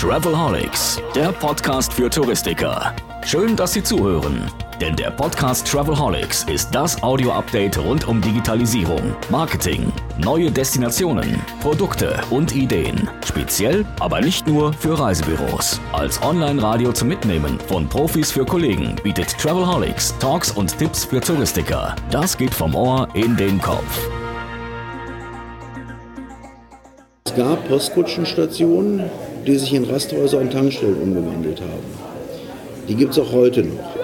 Travelholics, 0.00 0.98
der 1.14 1.30
Podcast 1.30 1.92
für 1.92 2.08
Touristiker. 2.08 2.96
Schön, 3.22 3.54
dass 3.54 3.74
Sie 3.74 3.82
zuhören. 3.82 4.50
Denn 4.80 4.96
der 4.96 5.10
Podcast 5.10 5.70
Travelholics 5.70 6.44
ist 6.44 6.74
das 6.74 7.02
Audio-Update 7.02 7.76
rund 7.76 8.08
um 8.08 8.18
Digitalisierung, 8.22 9.14
Marketing, 9.28 9.92
neue 10.16 10.50
Destinationen, 10.50 11.38
Produkte 11.60 12.18
und 12.30 12.56
Ideen. 12.56 13.10
Speziell, 13.26 13.84
aber 14.00 14.22
nicht 14.22 14.46
nur 14.46 14.72
für 14.72 14.98
Reisebüros. 14.98 15.78
Als 15.92 16.22
Online-Radio 16.22 16.94
zum 16.94 17.08
Mitnehmen 17.08 17.60
von 17.68 17.86
Profis 17.86 18.32
für 18.32 18.46
Kollegen 18.46 18.96
bietet 19.02 19.36
Travelholics 19.36 20.16
Talks 20.18 20.50
und 20.50 20.78
Tipps 20.78 21.04
für 21.04 21.20
Touristiker. 21.20 21.94
Das 22.10 22.38
geht 22.38 22.54
vom 22.54 22.74
Ohr 22.74 23.06
in 23.12 23.36
den 23.36 23.60
Kopf. 23.60 24.08
Es 27.26 27.36
gab 27.36 27.68
Postkutschenstationen, 27.68 29.10
die 29.46 29.56
sich 29.56 29.72
in 29.72 29.84
Rasthäuser 29.84 30.38
und 30.38 30.52
Tankstellen 30.52 31.00
umgewandelt 31.00 31.60
haben. 31.60 32.10
Die 32.88 32.94
gibt 32.94 33.12
es 33.12 33.18
auch 33.18 33.32
heute 33.32 33.62
noch. 33.62 34.00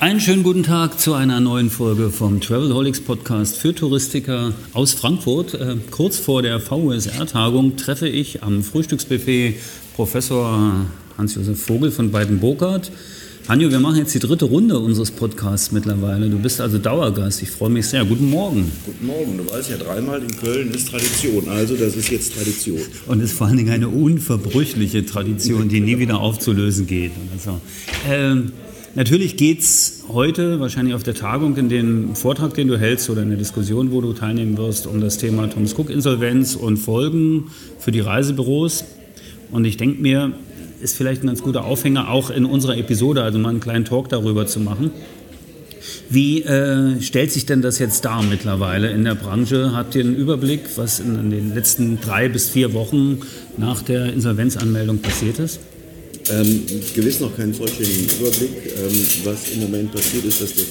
Einen 0.00 0.20
schönen 0.20 0.42
guten 0.42 0.64
Tag 0.64 0.98
zu 0.98 1.14
einer 1.14 1.38
neuen 1.38 1.70
Folge 1.70 2.10
vom 2.10 2.40
Travelholics 2.40 3.00
Podcast 3.00 3.56
für 3.56 3.74
Touristiker 3.74 4.52
aus 4.72 4.94
Frankfurt. 4.94 5.54
Äh, 5.54 5.76
kurz 5.90 6.18
vor 6.18 6.42
der 6.42 6.60
VUSR-Tagung 6.60 7.76
treffe 7.76 8.08
ich 8.08 8.42
am 8.42 8.64
Frühstücksbuffet 8.64 9.54
Professor 9.94 10.86
Hans-Josef 11.18 11.62
Vogel 11.62 11.90
von 11.92 12.10
Beiden-Burkhardt. 12.10 12.90
Hanjo, 13.48 13.72
wir 13.72 13.80
machen 13.80 13.96
jetzt 13.96 14.14
die 14.14 14.20
dritte 14.20 14.44
Runde 14.44 14.78
unseres 14.78 15.10
Podcasts 15.10 15.72
mittlerweile. 15.72 16.30
Du 16.30 16.38
bist 16.38 16.60
also 16.60 16.78
Dauergast. 16.78 17.42
Ich 17.42 17.50
freue 17.50 17.70
mich 17.70 17.88
sehr. 17.88 18.04
Guten 18.04 18.30
Morgen. 18.30 18.70
Guten 18.86 19.04
Morgen. 19.04 19.36
Du 19.36 19.52
weißt 19.52 19.70
ja, 19.70 19.78
dreimal 19.78 20.22
in 20.22 20.36
Köln 20.36 20.70
ist 20.70 20.88
Tradition. 20.88 21.48
Also 21.48 21.74
das 21.74 21.96
ist 21.96 22.08
jetzt 22.08 22.36
Tradition. 22.36 22.78
Und 23.08 23.20
ist 23.20 23.32
vor 23.32 23.48
allen 23.48 23.56
Dingen 23.56 23.72
eine 23.72 23.88
unverbrüchliche 23.88 25.04
Tradition, 25.04 25.68
die 25.68 25.80
nie 25.80 25.98
wieder 25.98 26.20
aufzulösen 26.20 26.86
geht. 26.86 27.10
Also, 27.32 27.60
ähm, 28.08 28.52
natürlich 28.94 29.36
geht 29.36 29.58
es 29.58 30.04
heute 30.08 30.60
wahrscheinlich 30.60 30.94
auf 30.94 31.02
der 31.02 31.14
Tagung 31.14 31.56
in 31.56 31.68
dem 31.68 32.14
Vortrag, 32.14 32.54
den 32.54 32.68
du 32.68 32.78
hältst 32.78 33.10
oder 33.10 33.24
in 33.24 33.30
der 33.30 33.38
Diskussion, 33.38 33.90
wo 33.90 34.00
du 34.00 34.12
teilnehmen 34.12 34.56
wirst, 34.56 34.86
um 34.86 35.00
das 35.00 35.18
Thema 35.18 35.50
Thomas 35.50 35.76
Cook 35.76 35.90
Insolvenz 35.90 36.54
und 36.54 36.76
Folgen 36.76 37.50
für 37.80 37.90
die 37.90 38.00
Reisebüros. 38.00 38.84
Und 39.50 39.64
ich 39.64 39.76
denke 39.76 40.00
mir, 40.00 40.32
ist 40.82 40.96
vielleicht 40.96 41.22
ein 41.22 41.28
ganz 41.28 41.42
guter 41.42 41.64
Aufhänger, 41.64 42.10
auch 42.10 42.30
in 42.30 42.44
unserer 42.44 42.76
Episode, 42.76 43.22
also 43.22 43.38
mal 43.38 43.50
einen 43.50 43.60
kleinen 43.60 43.84
Talk 43.84 44.08
darüber 44.08 44.46
zu 44.46 44.60
machen. 44.60 44.90
Wie 46.08 46.42
äh, 46.42 47.00
stellt 47.00 47.32
sich 47.32 47.46
denn 47.46 47.62
das 47.62 47.78
jetzt 47.78 48.04
dar 48.04 48.22
mittlerweile 48.22 48.90
in 48.90 49.04
der 49.04 49.14
Branche? 49.14 49.72
Habt 49.74 49.94
ihr 49.94 50.04
einen 50.04 50.14
Überblick, 50.14 50.60
was 50.76 51.00
in, 51.00 51.18
in 51.18 51.30
den 51.30 51.54
letzten 51.54 52.00
drei 52.00 52.28
bis 52.28 52.50
vier 52.50 52.72
Wochen 52.74 53.20
nach 53.56 53.82
der 53.82 54.12
Insolvenzanmeldung 54.12 54.98
passiert 54.98 55.38
ist? 55.38 55.60
Ähm, 56.30 56.62
gewiss 56.94 57.20
noch 57.20 57.36
keinen 57.36 57.54
vollständigen 57.54 58.06
Überblick. 58.20 58.50
Ähm, 58.66 59.06
was 59.24 59.50
im 59.54 59.60
Moment 59.60 59.92
passiert 59.92 60.24
ist, 60.24 60.42
dass 60.42 60.54
der 60.54 60.64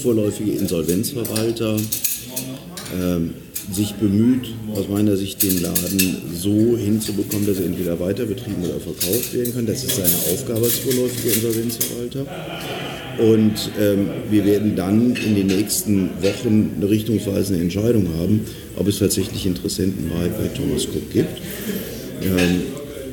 vorläufige 0.00 0.52
Insolvenzverwalter 0.52 1.76
ähm, 2.98 3.34
sich 3.72 3.94
bemüht, 3.94 4.48
aus 4.74 4.88
meiner 4.88 5.16
Sicht 5.16 5.42
den 5.42 5.62
Laden 5.62 6.16
so 6.34 6.76
hinzubekommen, 6.76 7.46
dass 7.46 7.58
er 7.58 7.66
entweder 7.66 8.00
weiter 8.00 8.26
betrieben 8.26 8.64
oder 8.64 8.80
verkauft 8.80 9.32
werden 9.34 9.54
kann. 9.54 9.66
Das 9.66 9.84
ist 9.84 9.96
seine 9.96 10.34
Aufgabe 10.34 10.64
als 10.64 10.76
vorläufiger 10.76 11.34
Insolvenzverwalter. 11.34 12.26
Und 13.18 13.70
ähm, 13.78 14.08
wir 14.30 14.44
werden 14.44 14.76
dann 14.76 15.14
in 15.14 15.34
den 15.34 15.46
nächsten 15.46 16.10
Wochen 16.22 16.70
eine 16.76 16.88
richtungsweisende 16.88 17.60
Entscheidung 17.60 18.08
haben, 18.18 18.40
ob 18.76 18.88
es 18.88 18.98
tatsächlich 18.98 19.46
Interessenten 19.46 20.10
bei, 20.10 20.28
bei 20.28 20.48
Thomas 20.48 20.84
Cook 20.86 21.12
gibt. 21.12 21.40
Ähm, 22.22 22.62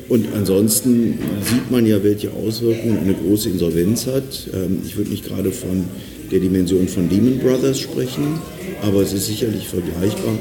und 0.08 0.26
ansonsten 0.34 1.18
sieht 1.42 1.70
man 1.70 1.84
ja, 1.84 2.02
welche 2.02 2.32
Auswirkungen 2.32 2.98
eine 2.98 3.12
große 3.12 3.50
Insolvenz 3.50 4.06
hat. 4.06 4.48
Ähm, 4.54 4.78
ich 4.86 4.96
würde 4.96 5.10
nicht 5.10 5.26
gerade 5.26 5.52
von 5.52 5.84
der 6.30 6.40
Dimension 6.40 6.88
von 6.88 7.08
Lehman 7.08 7.38
Brothers 7.38 7.80
sprechen, 7.80 8.38
aber 8.82 9.02
es 9.02 9.12
ist 9.12 9.26
sicherlich 9.26 9.66
vergleichbar, 9.66 10.38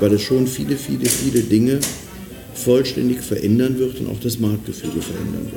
weil 0.00 0.12
es 0.14 0.22
schon 0.22 0.46
viele, 0.46 0.76
viele, 0.76 1.06
viele 1.06 1.42
Dinge 1.42 1.78
vollständig 2.54 3.20
verändern 3.20 3.78
wird 3.78 4.00
und 4.00 4.08
auch 4.08 4.20
das 4.20 4.38
Marktgefüge 4.38 5.00
verändern 5.00 5.50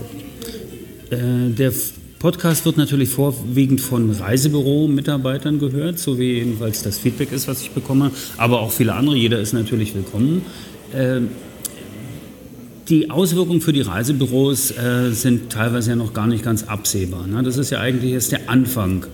wird. 1.09 1.19
Äh, 1.19 1.49
der 1.55 1.71
Podcast 2.19 2.65
wird 2.65 2.77
natürlich 2.77 3.09
vorwiegend 3.09 3.81
von 3.81 4.09
Reisebüro-Mitarbeitern 4.09 5.59
gehört, 5.59 5.99
so 5.99 6.17
wie 6.17 6.33
jedenfalls 6.33 6.81
das 6.81 6.97
Feedback 6.97 7.31
ist, 7.31 7.47
was 7.47 7.61
ich 7.61 7.71
bekomme, 7.71 8.11
aber 8.37 8.61
auch 8.61 8.71
viele 8.71 8.93
andere. 8.93 9.15
Jeder 9.15 9.39
ist 9.39 9.53
natürlich 9.53 9.93
willkommen. 9.93 10.41
Äh, 10.93 11.21
die 12.87 13.09
Auswirkungen 13.09 13.61
für 13.61 13.73
die 13.73 13.81
Reisebüros 13.81 14.71
äh, 14.71 15.11
sind 15.11 15.51
teilweise 15.51 15.91
ja 15.91 15.95
noch 15.95 16.13
gar 16.13 16.27
nicht 16.27 16.43
ganz 16.43 16.63
absehbar. 16.63 17.25
Ne? 17.27 17.41
Das 17.43 17.57
ist 17.57 17.71
ja 17.71 17.79
eigentlich 17.79 18.13
erst 18.13 18.31
der 18.31 18.49
Anfang 18.49 19.07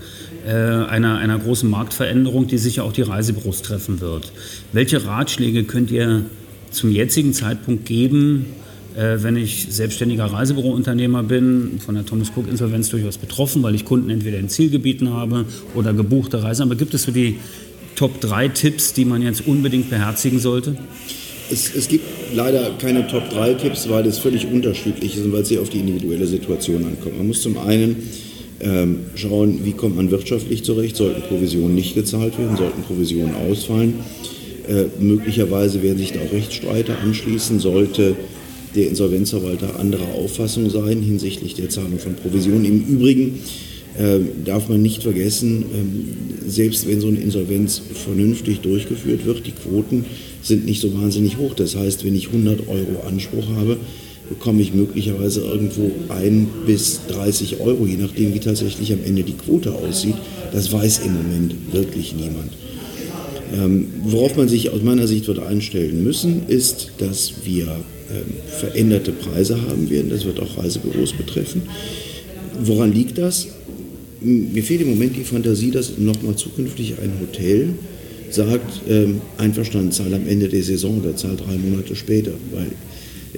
einer, 0.49 1.17
einer 1.17 1.37
großen 1.39 1.69
Marktveränderung, 1.69 2.47
die 2.47 2.57
sicher 2.57 2.83
auch 2.83 2.93
die 2.93 3.03
Reisebüros 3.03 3.61
treffen 3.61 4.01
wird. 4.01 4.31
Welche 4.73 5.05
Ratschläge 5.05 5.63
könnt 5.63 5.91
ihr 5.91 6.25
zum 6.71 6.91
jetzigen 6.91 7.33
Zeitpunkt 7.33 7.85
geben, 7.85 8.45
äh, 8.95 9.17
wenn 9.23 9.35
ich 9.35 9.67
selbstständiger 9.69 10.25
Reisebürounternehmer 10.25 11.23
bin, 11.23 11.79
von 11.83 11.95
der 11.95 12.05
Thomas 12.05 12.31
Cook 12.35 12.49
Insolvenz 12.49 12.89
durchaus 12.89 13.17
betroffen, 13.17 13.63
weil 13.63 13.75
ich 13.75 13.85
Kunden 13.85 14.09
entweder 14.09 14.37
in 14.37 14.49
Zielgebieten 14.49 15.13
habe 15.13 15.45
oder 15.75 15.93
gebuchte 15.93 16.43
Reisen. 16.43 16.63
Aber 16.63 16.75
gibt 16.75 16.93
es 16.93 17.03
so 17.03 17.11
die 17.11 17.37
Top 17.95 18.19
3 18.19 18.49
Tipps, 18.49 18.93
die 18.93 19.05
man 19.05 19.21
jetzt 19.21 19.47
unbedingt 19.47 19.89
beherzigen 19.89 20.39
sollte? 20.39 20.75
Es, 21.49 21.73
es, 21.75 21.87
gibt 21.87 22.05
leider 22.33 22.71
keine 22.79 23.05
Top 23.07 23.29
3 23.29 23.55
Tipps, 23.55 23.89
weil 23.89 24.05
es 24.07 24.17
völlig 24.17 24.47
unterschiedlich 24.47 25.17
ist 25.17 25.25
und 25.25 25.33
weil 25.33 25.41
es 25.41 25.49
sehr 25.49 25.61
auf 25.61 25.69
die 25.69 25.79
individuelle 25.79 26.25
Situation 26.25 26.85
ankommt. 26.85 27.17
Man 27.17 27.27
muss 27.27 27.41
zum 27.41 27.57
einen 27.57 27.97
ähm, 28.61 28.99
schauen, 29.15 29.59
wie 29.63 29.73
kommt 29.73 29.95
man 29.95 30.11
wirtschaftlich 30.11 30.63
zurecht, 30.63 30.95
sollten 30.95 31.21
Provisionen 31.23 31.75
nicht 31.75 31.95
gezahlt 31.95 32.37
werden, 32.37 32.57
sollten 32.57 32.83
Provisionen 32.83 33.33
ausfallen. 33.35 33.95
Äh, 34.67 34.85
möglicherweise 34.99 35.81
werden 35.81 35.97
sich 35.97 36.13
da 36.13 36.19
auch 36.19 36.31
Rechtsstreite 36.31 36.97
anschließen, 36.97 37.59
sollte 37.59 38.15
der 38.75 38.87
Insolvenzverwalter 38.87 39.79
anderer 39.79 40.13
Auffassung 40.15 40.69
sein 40.69 41.01
hinsichtlich 41.01 41.55
der 41.55 41.69
Zahlung 41.69 41.99
von 41.99 42.15
Provisionen. 42.15 42.65
Im 42.65 42.85
Übrigen 42.85 43.39
äh, 43.97 44.19
darf 44.45 44.69
man 44.69 44.81
nicht 44.81 45.03
vergessen, 45.03 45.63
äh, 45.63 46.49
selbst 46.49 46.87
wenn 46.87 47.01
so 47.01 47.07
eine 47.07 47.19
Insolvenz 47.19 47.81
vernünftig 47.93 48.61
durchgeführt 48.61 49.25
wird, 49.25 49.45
die 49.45 49.51
Quoten 49.51 50.05
sind 50.41 50.65
nicht 50.65 50.81
so 50.81 50.93
wahnsinnig 50.93 51.37
hoch. 51.37 51.53
Das 51.53 51.75
heißt, 51.75 52.05
wenn 52.05 52.15
ich 52.15 52.27
100 52.27 52.67
Euro 52.67 53.05
Anspruch 53.07 53.47
habe, 53.55 53.77
bekomme 54.31 54.61
ich 54.61 54.73
möglicherweise 54.73 55.41
irgendwo 55.41 55.91
ein 56.07 56.47
bis 56.65 57.01
30 57.09 57.59
Euro, 57.59 57.85
je 57.85 57.97
nachdem, 57.97 58.33
wie 58.33 58.39
tatsächlich 58.39 58.93
am 58.93 58.99
Ende 59.05 59.23
die 59.23 59.33
Quote 59.33 59.73
aussieht. 59.73 60.15
Das 60.53 60.71
weiß 60.71 61.01
im 61.05 61.13
Moment 61.13 61.53
wirklich 61.73 62.15
niemand. 62.15 62.53
Ähm, 63.53 63.87
worauf 64.03 64.37
man 64.37 64.47
sich 64.47 64.69
aus 64.69 64.81
meiner 64.81 65.05
Sicht 65.07 65.27
wird 65.27 65.39
einstellen 65.39 66.01
müssen, 66.05 66.43
ist, 66.47 66.93
dass 66.99 67.33
wir 67.43 67.63
ähm, 67.63 68.33
veränderte 68.47 69.11
Preise 69.11 69.61
haben 69.61 69.89
werden. 69.89 70.09
Das 70.09 70.23
wird 70.23 70.39
auch 70.39 70.57
Reisebüros 70.57 71.11
betreffen. 71.11 71.63
Woran 72.63 72.93
liegt 72.93 73.17
das? 73.17 73.47
Mir 74.21 74.63
fehlt 74.63 74.81
im 74.81 74.91
Moment 74.91 75.17
die 75.17 75.25
Fantasie, 75.25 75.71
dass 75.71 75.97
nochmal 75.97 76.35
zukünftig 76.35 76.93
ein 77.03 77.11
Hotel 77.19 77.73
sagt, 78.29 78.81
ähm, 78.87 79.19
einverstanden, 79.37 79.91
zahl 79.91 80.13
am 80.13 80.25
Ende 80.25 80.47
der 80.47 80.63
Saison 80.63 80.99
oder 81.01 81.17
zahl 81.17 81.35
drei 81.35 81.57
Monate 81.57 81.97
später. 81.97 82.31
Weil 82.53 82.67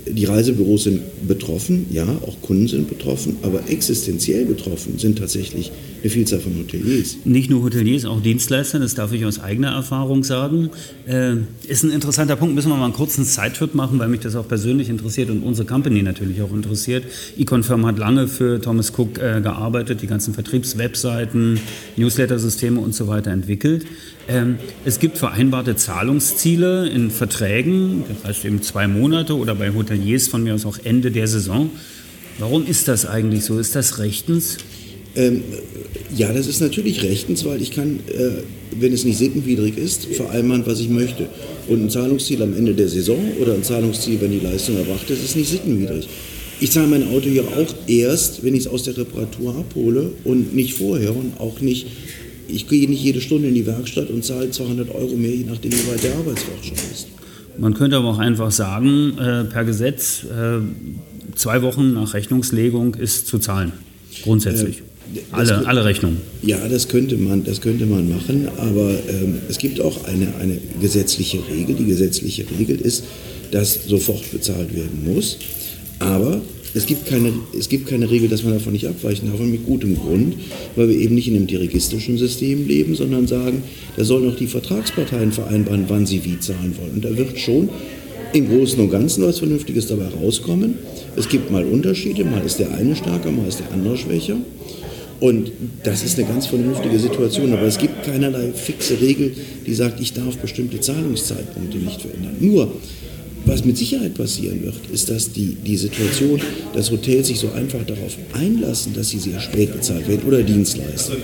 die 0.08 0.26
Reisebüros 0.26 0.84
sind 0.84 1.28
betroffen, 1.28 1.86
ja, 1.92 2.08
auch 2.26 2.42
Kunden 2.42 2.68
sind 2.68 2.90
betroffen, 2.90 3.38
aber 3.42 3.70
existenziell 3.70 4.46
betroffen 4.46 4.98
sind 4.98 5.18
tatsächlich 5.18 5.72
eine 6.02 6.10
Vielzahl 6.10 6.40
von 6.40 6.58
Hoteliers. 6.58 7.18
Nicht 7.24 7.50
nur 7.50 7.64
Hoteliers, 7.64 8.06
auch 8.06 8.22
Dienstleister, 8.22 8.80
das 8.80 8.96
darf 8.96 9.14
ich 9.14 9.24
aus 9.26 9.40
eigener 9.40 9.70
Erfahrung 9.70 10.24
sagen. 10.24 10.70
Äh, 11.08 11.36
ist 11.68 11.84
ein 11.84 11.92
interessanter 11.92 12.36
Punkt, 12.36 12.56
müssen 12.56 12.70
wir 12.70 12.76
mal 12.76 12.86
einen 12.86 12.94
kurzen 12.94 13.24
Sidetrip 13.24 13.74
machen, 13.74 14.00
weil 14.00 14.10
mich 14.10 14.20
das 14.20 14.36
auch 14.36 14.48
persönlich 14.48 14.90
interessiert 14.90 15.30
und 15.30 15.44
unsere 15.44 15.68
Company 15.68 16.02
natürlich 16.02 16.42
auch 16.42 16.54
interessiert. 16.54 17.06
Econfirm 17.38 17.86
hat 17.86 17.98
lange 17.98 18.28
für 18.28 18.60
Thomas 18.60 18.92
Cook 18.98 19.18
äh, 19.18 19.42
gearbeitet, 19.42 20.02
die 20.02 20.08
ganzen 20.08 20.34
Vertriebswebseiten, 20.34 21.60
Newsletter-Systeme 21.96 22.80
und 22.80 22.94
so 22.94 23.08
weiter 23.08 23.32
entwickelt. 23.32 23.86
Ähm, 24.28 24.58
es 24.86 25.00
gibt 25.00 25.18
vereinbarte 25.18 25.76
Zahlungsziele 25.76 26.88
in 26.88 27.12
Verträgen, 27.12 28.04
das 28.08 28.24
heißt 28.24 28.46
eben 28.46 28.62
zwei 28.62 28.88
Monate 28.88 29.36
oder 29.38 29.54
bei 29.54 29.74
Hoteliers 29.74 29.83
von 30.30 30.44
mir 30.44 30.54
aus 30.54 30.66
auch 30.66 30.78
Ende 30.84 31.12
der 31.12 31.28
Saison. 31.28 31.70
Warum 32.40 32.66
ist 32.66 32.88
das 32.88 33.06
eigentlich 33.06 33.46
so? 33.46 33.60
Ist 33.60 33.76
das 33.76 34.00
rechtens? 34.00 34.58
Ähm, 35.16 35.44
ja, 36.16 36.34
das 36.34 36.48
ist 36.48 36.60
natürlich 36.60 37.04
rechtens, 37.04 37.46
weil 37.46 37.62
ich 37.62 37.72
kann, 37.72 38.00
äh, 38.08 38.42
wenn 38.80 38.92
es 38.94 39.06
nicht 39.06 39.18
sittenwidrig 39.18 39.78
ist, 39.78 40.06
vereinbaren, 40.08 40.66
was 40.66 40.80
ich 40.80 40.90
möchte. 40.90 41.28
Und 41.68 41.84
ein 41.84 41.90
Zahlungsziel 41.90 42.42
am 42.42 42.56
Ende 42.56 42.74
der 42.74 42.90
Saison 42.90 43.20
oder 43.40 43.54
ein 43.54 43.64
Zahlungsziel, 43.64 44.20
wenn 44.22 44.32
die 44.32 44.40
Leistung 44.40 44.78
erbracht 44.78 45.10
ist, 45.10 45.24
ist 45.24 45.36
nicht 45.36 45.50
sittenwidrig. 45.50 46.08
Ich 46.60 46.72
zahle 46.72 46.88
mein 46.88 47.08
Auto 47.10 47.30
hier 47.30 47.44
auch 47.44 47.74
erst, 47.88 48.44
wenn 48.44 48.56
ich 48.56 48.62
es 48.62 48.68
aus 48.68 48.84
der 48.84 48.98
Reparatur 48.98 49.56
abhole 49.56 50.12
und 50.24 50.56
nicht 50.56 50.74
vorher 50.76 51.16
und 51.16 51.40
auch 51.40 51.62
nicht 51.62 51.88
ich 52.48 52.68
gehe 52.68 52.88
nicht 52.90 53.04
jede 53.04 53.22
Stunde 53.22 53.48
in 53.48 53.56
die 53.56 53.66
Werkstatt 53.66 54.10
und 54.10 54.24
zahle 54.24 54.52
200 54.52 54.94
Euro 54.94 55.16
mehr, 55.16 55.32
je 55.32 55.46
nachdem, 55.46 55.72
wie 55.72 55.88
weit 55.88 56.04
der 56.04 56.16
Arbeitsweg 56.16 56.64
schon 56.64 56.78
ist. 56.92 57.08
Man 57.58 57.74
könnte 57.74 57.98
aber 57.98 58.10
auch 58.10 58.20
einfach 58.20 58.52
sagen, 58.52 59.18
äh, 59.18 59.44
per 59.46 59.64
Gesetz, 59.64 60.24
äh, 60.24 60.60
zwei 61.36 61.62
Wochen 61.62 61.94
nach 61.94 62.14
Rechnungslegung 62.14 62.96
ist 62.96 63.28
zu 63.28 63.40
zahlen. 63.40 63.74
Grundsätzlich. 64.24 64.80
Äh, 64.80 64.84
alle, 65.32 65.68
alle 65.68 65.86
Rechnungen. 65.86 66.18
Ja, 66.42 66.68
das 66.68 66.88
könnte 66.88 67.18
man, 67.18 67.44
das 67.44 67.62
könnte 67.62 67.86
man 67.86 68.10
machen, 68.10 68.48
aber 68.58 68.90
ähm, 69.08 69.40
es 69.48 69.58
gibt 69.58 69.80
auch 69.80 70.06
eine, 70.06 70.34
eine 70.40 70.58
gesetzliche 70.82 71.40
Regel. 71.50 71.76
Die 71.76 71.86
gesetzliche 71.86 72.46
Regel 72.58 72.78
ist, 72.78 73.04
dass 73.52 73.86
sofort 73.86 74.32
bezahlt 74.32 74.76
werden 74.76 75.14
muss. 75.14 75.38
Aber 76.00 76.42
es 76.74 76.86
gibt, 76.86 77.06
keine, 77.06 77.34
es 77.58 77.70
gibt 77.70 77.88
keine 77.88 78.10
Regel, 78.10 78.30
dass 78.30 78.44
man 78.44 78.54
davon 78.54 78.74
nicht 78.74 78.88
abweichen 78.88 79.30
darf, 79.30 79.40
und 79.40 79.52
mit 79.52 79.66
gutem 79.66 79.96
Grund, 79.96 80.36
weil 80.76 80.90
wir 80.90 80.98
eben 80.98 81.16
nicht 81.16 81.28
in 81.28 81.36
einem 81.36 81.48
dirigistischen 81.48 82.18
System 82.18 82.68
leben, 82.68 82.96
sondern 82.96 83.28
sagen, 83.28 83.64
da 83.96 84.04
sollen 84.04 84.30
auch 84.32 84.36
die 84.36 84.48
Vertragsparteien 84.48 85.32
vereinbaren, 85.32 85.86
wann 85.88 86.06
sie 86.06 86.24
wie 86.26 86.40
zahlen 86.40 86.76
wollen. 86.80 86.96
Und 86.96 87.06
da 87.06 87.16
wird 87.16 87.38
schon 87.40 87.70
im 88.34 88.50
Großen 88.50 88.80
und 88.80 88.90
Ganzen 88.90 89.24
was 89.24 89.40
Vernünftiges 89.40 89.88
dabei 89.88 90.08
rauskommen. 90.08 90.76
Es 91.16 91.30
gibt 91.30 91.52
mal 91.52 91.64
Unterschiede, 91.64 92.26
mal 92.26 92.44
ist 92.44 92.58
der 92.58 92.74
eine 92.74 92.96
stärker, 92.96 93.32
mal 93.32 93.48
ist 93.48 93.60
der 93.60 93.72
andere 93.72 93.96
schwächer. 93.96 94.38
Und 95.20 95.52
das 95.84 96.04
ist 96.04 96.18
eine 96.18 96.28
ganz 96.28 96.48
vernünftige 96.48 97.00
Situation, 97.00 97.54
aber 97.54 97.62
es 97.62 97.78
gibt 97.78 98.04
keinerlei 98.04 98.52
fixe 98.52 99.00
Regel, 99.00 99.34
die 99.66 99.74
sagt, 99.74 100.02
ich 100.02 100.12
darf 100.12 100.36
bestimmte 100.38 100.82
Zahlungszeitpunkte 100.82 101.78
nicht 101.78 102.02
verändern. 102.02 102.36
Nur 102.42 102.74
was 103.46 103.66
mit 103.66 103.78
Sicherheit 103.78 104.14
passieren 104.14 104.64
wird, 104.64 104.76
ist, 104.92 105.10
dass 105.10 105.32
die, 105.32 105.56
die 105.56 105.78
Situation, 105.78 106.42
dass 106.74 106.92
Hotels 106.92 107.28
sich 107.28 107.40
so 107.40 107.52
einfach 107.52 107.84
darauf 107.86 108.18
einlassen, 108.34 108.94
dass 108.94 109.10
sie 109.10 109.20
sehr 109.20 109.40
spät 109.40 109.74
bezahlt 109.74 110.08
werden 110.08 110.22
oder 110.26 110.44
Dienstleister, 110.44 111.18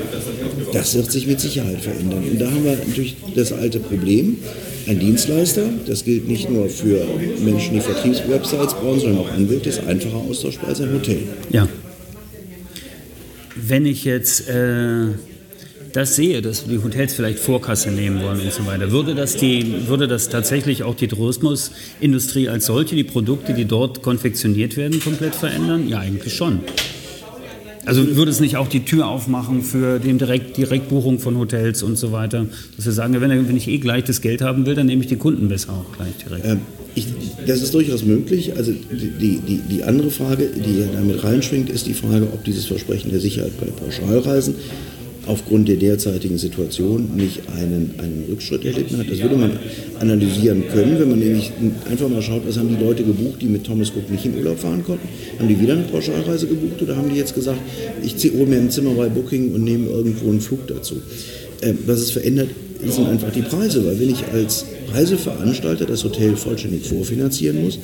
das 0.74 0.96
wird 0.96 1.12
sich 1.12 1.28
mit 1.28 1.40
Sicherheit 1.40 1.82
verändern. 1.82 2.24
Und 2.30 2.40
da 2.40 2.52
haben 2.52 2.64
wir 2.64 2.76
natürlich 2.76 3.16
das 3.36 3.54
alte 3.54 3.80
Problem. 3.80 4.38
Ein 4.88 5.00
Dienstleister, 5.00 5.70
das 5.86 6.04
gilt 6.04 6.28
nicht 6.28 6.50
nur 6.50 6.68
für 6.68 7.06
Menschen, 7.44 7.76
die 7.76 7.82
Vertriebswebsites 7.82 8.74
brauchen, 8.74 9.00
sondern 9.00 9.20
auch 9.20 9.32
Anwälte, 9.32 9.70
ist 9.70 9.84
einfacher 9.86 10.18
austauschbar 10.18 10.70
als 10.70 10.82
ein 10.82 10.92
Hotel. 10.94 11.20
Ja. 11.52 11.68
Wenn 13.56 13.86
ich 13.86 14.04
jetzt 14.04 14.50
äh 14.50 15.10
das 15.94 16.16
sehe, 16.16 16.42
dass 16.42 16.66
die 16.66 16.82
Hotels 16.82 17.14
vielleicht 17.14 17.40
Vorkasse 17.40 17.90
nehmen 17.92 18.22
wollen 18.22 18.40
und 18.40 18.54
so 18.54 18.66
weiter, 18.66 18.92
würde 18.92 19.16
das, 19.16 19.36
die, 19.36 19.88
würde 19.88 20.08
das 20.08 20.30
tatsächlich 20.30 20.84
auch 20.84 20.96
die 20.96 21.08
Tourismusindustrie 21.08 22.50
als 22.50 22.66
solche, 22.66 22.96
die 22.96 23.04
Produkte, 23.04 23.54
die 23.54 23.66
dort 23.66 24.02
konfektioniert 24.02 24.78
werden, 24.78 25.00
komplett 25.00 25.36
verändern? 25.36 25.88
Ja, 25.88 26.00
eigentlich 26.00 26.36
schon. 26.36 26.60
Also 27.86 28.16
würde 28.16 28.30
es 28.30 28.40
nicht 28.40 28.58
auch 28.58 28.68
die 28.68 28.86
Tür 28.86 29.08
aufmachen 29.08 29.64
für 29.64 30.00
die 30.00 30.14
Direkt, 30.14 30.58
Direktbuchung 30.58 31.18
von 31.18 31.38
Hotels 31.38 31.82
und 31.82 31.98
so 31.98 32.12
weiter? 32.12 32.46
Dass 32.76 32.86
wir 32.86 32.92
sagen, 32.92 33.20
wenn, 33.20 33.48
wenn 33.48 33.58
ich 33.58 33.68
eh 33.68 33.80
gleich 33.80 34.04
das 34.04 34.22
Geld 34.22 34.42
haben 34.42 34.66
will, 34.66 34.76
dann 34.76 34.86
nehme 34.86 35.02
ich 35.02 35.08
die 35.08 35.16
Kunden 35.16 35.50
besser 35.50 35.74
auch 35.74 35.96
gleich 35.96 36.14
direkt. 36.24 36.46
Ähm, 36.46 36.62
ich, 36.94 37.08
das 37.48 37.62
ist 37.62 37.74
durchaus 37.74 38.04
möglich. 38.04 38.56
Also 38.58 38.74
die, 38.74 39.40
die, 39.40 39.58
die 39.58 39.84
andere 39.84 40.12
Frage, 40.12 40.48
die 40.48 40.82
ja 40.82 40.88
damit 40.94 41.24
reinschwingt, 41.24 41.70
ist 41.70 41.88
die 41.88 41.94
Frage, 41.94 42.28
ob 42.32 42.44
dieses 42.44 42.66
Versprechen 42.66 43.10
der 43.10 43.22
Sicherheit 43.22 43.54
bei 43.60 43.68
Pauschalreisen 43.68 44.56
aufgrund 45.30 45.68
der 45.68 45.76
derzeitigen 45.76 46.40
Situation 46.40 47.16
nicht 47.16 47.42
einen, 47.56 47.94
einen 48.00 48.26
Rückschritt 48.30 48.66
erlitten 48.66 48.98
hat. 48.98 49.10
Das 49.10 49.22
würde 49.22 49.38
man 49.38 49.52
analysieren 50.00 50.64
können, 50.74 51.00
wenn 51.00 51.10
man 51.10 51.20
nämlich 51.20 51.52
einfach 51.90 52.10
mal 52.10 52.22
schaut, 52.22 52.48
was 52.48 52.58
haben 52.58 52.70
die 52.76 52.84
Leute 52.84 53.04
gebucht, 53.04 53.42
die 53.42 53.46
mit 53.46 53.64
Thomas 53.64 53.92
Cook 53.92 54.10
nicht 54.10 54.26
in 54.26 54.36
Urlaub 54.36 54.58
fahren 54.58 54.84
konnten. 54.84 55.08
Haben 55.38 55.48
die 55.48 55.60
wieder 55.60 55.74
eine 55.74 55.84
Pauschalreise 55.84 56.48
gebucht 56.48 56.82
oder 56.82 56.96
haben 56.96 57.10
die 57.10 57.18
jetzt 57.18 57.36
gesagt, 57.36 57.60
ich 58.04 58.16
hole 58.34 58.48
mir 58.48 58.58
ein 58.58 58.72
Zimmer 58.72 58.92
bei 58.96 59.08
Booking 59.08 59.54
und 59.54 59.64
nehme 59.64 59.90
irgendwo 59.90 60.30
einen 60.30 60.42
Flug 60.42 60.66
dazu? 60.68 60.96
Äh, 61.62 61.74
was 61.86 62.00
es 62.00 62.12
verändert, 62.12 62.50
sind 62.88 63.08
einfach 63.08 63.32
die 63.32 63.42
Preise, 63.42 63.86
weil 63.86 64.00
wenn 64.00 64.10
ich 64.10 64.26
als 64.34 64.66
Reiseveranstalter 64.94 65.86
das 65.86 66.04
Hotel 66.04 66.36
vollständig 66.36 66.88
vorfinanzieren 66.88 67.62
muss, 67.64 67.78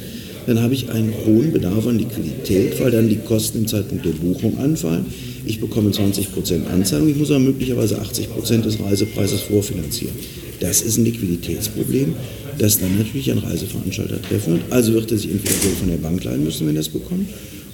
dann 0.47 0.62
habe 0.62 0.74
ich 0.74 0.89
einen 0.89 1.13
hohen 1.25 1.51
Bedarf 1.51 1.88
an 1.88 1.97
Liquidität, 1.97 2.80
weil 2.80 2.92
dann 2.92 3.09
die 3.09 3.18
Kosten 3.18 3.59
im 3.59 3.68
Zeitpunkt 3.68 4.06
der 4.06 4.12
Buchung 4.12 4.57
anfallen 4.57 5.06
ich 5.45 5.59
bekomme 5.59 5.92
20% 5.92 6.68
Anzahlung, 6.68 7.09
ich 7.09 7.18
muss 7.18 7.30
aber 7.30 7.39
möglicherweise 7.39 8.01
80% 8.01 8.62
des 8.62 8.80
Reisepreises 8.80 9.42
vorfinanzieren. 9.42 10.15
Das 10.59 10.81
ist 10.81 10.97
ein 10.97 11.06
Liquiditätsproblem, 11.06 12.15
das 12.57 12.80
dann 12.80 12.97
natürlich 12.97 13.31
ein 13.31 13.38
Reiseveranstalter 13.38 14.21
treffen 14.21 14.53
wird. 14.53 14.63
Also 14.71 14.94
wird 14.94 15.12
er 15.12 15.18
sich 15.18 15.31
entweder 15.31 15.75
von 15.80 15.89
der 15.89 15.97
Bank 15.97 16.24
leihen 16.24 16.44
müssen, 16.44 16.68
wenn 16.68 16.75
er 16.75 16.81
es 16.81 16.89
bekommt, 16.89 17.30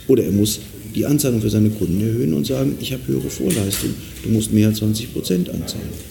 oder 0.08 0.24
er 0.24 0.32
muss 0.32 0.60
die 0.94 1.06
Anzahlung 1.06 1.42
für 1.42 1.50
seine 1.50 1.70
Kunden 1.70 2.02
erhöhen 2.02 2.34
und 2.34 2.46
sagen, 2.46 2.76
ich 2.82 2.92
habe 2.92 3.08
höhere 3.08 3.30
Vorleistung, 3.30 3.92
du 4.24 4.30
musst 4.30 4.52
mehr 4.52 4.68
als 4.68 4.82
20% 4.82 5.50
anzahlen 5.50 6.11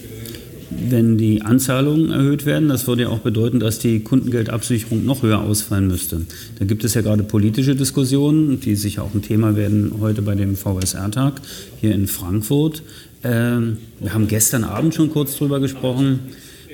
wenn 0.70 1.18
die 1.18 1.42
Anzahlungen 1.42 2.12
erhöht 2.12 2.46
werden, 2.46 2.68
das 2.68 2.86
würde 2.86 3.02
ja 3.02 3.08
auch 3.08 3.18
bedeuten, 3.18 3.58
dass 3.58 3.78
die 3.78 4.00
Kundengeldabsicherung 4.00 5.04
noch 5.04 5.22
höher 5.22 5.40
ausfallen 5.40 5.88
müsste. 5.88 6.22
Da 6.58 6.64
gibt 6.64 6.84
es 6.84 6.94
ja 6.94 7.00
gerade 7.02 7.24
politische 7.24 7.74
Diskussionen, 7.74 8.60
die 8.60 8.76
sicher 8.76 9.02
auch 9.02 9.14
ein 9.14 9.22
Thema 9.22 9.56
werden 9.56 9.92
heute 10.00 10.22
bei 10.22 10.34
dem 10.34 10.56
VSR-Tag 10.56 11.40
hier 11.80 11.94
in 11.94 12.06
Frankfurt. 12.06 12.82
Ähm, 13.24 13.78
wir 13.98 14.14
haben 14.14 14.28
gestern 14.28 14.64
Abend 14.64 14.94
schon 14.94 15.10
kurz 15.10 15.36
darüber 15.36 15.60
gesprochen. 15.60 16.20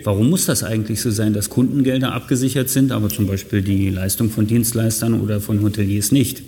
Warum 0.05 0.31
muss 0.31 0.47
das 0.47 0.63
eigentlich 0.63 1.01
so 1.01 1.11
sein, 1.11 1.33
dass 1.33 1.51
Kundengelder 1.51 2.13
abgesichert 2.13 2.69
sind, 2.69 2.93
aber 2.93 3.09
zum 3.09 3.27
Beispiel 3.27 3.63
die 3.63 3.91
Leistung 3.91 4.31
von 4.31 4.47
Dienstleistern 4.47 5.21
oder 5.21 5.41
von 5.41 5.63
Hoteliers 5.63 6.13
nicht? 6.13 6.43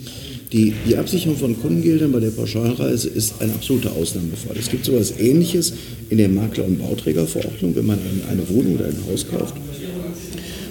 Die, 0.53 0.73
die 0.89 0.97
Absicherung 0.97 1.37
von 1.37 1.61
Kundengeldern 1.61 2.11
bei 2.11 2.21
der 2.21 2.31
Pauschalreise 2.31 3.09
ist 3.09 3.35
ein 3.41 3.51
absoluter 3.51 3.93
Ausnahmefall. 3.93 4.57
Es 4.59 4.71
gibt 4.71 4.87
so 4.87 4.93
etwas 4.93 5.19
Ähnliches 5.19 5.75
in 6.09 6.17
der 6.17 6.31
Makler- 6.31 6.65
und 6.65 6.79
Bauträgerverordnung, 6.79 7.77
wenn 7.77 7.85
man 7.85 7.99
eine 8.31 8.49
Wohnung 8.49 8.77
oder 8.77 8.87
ein 8.87 8.97
Haus 9.11 9.27
kauft. 9.29 9.55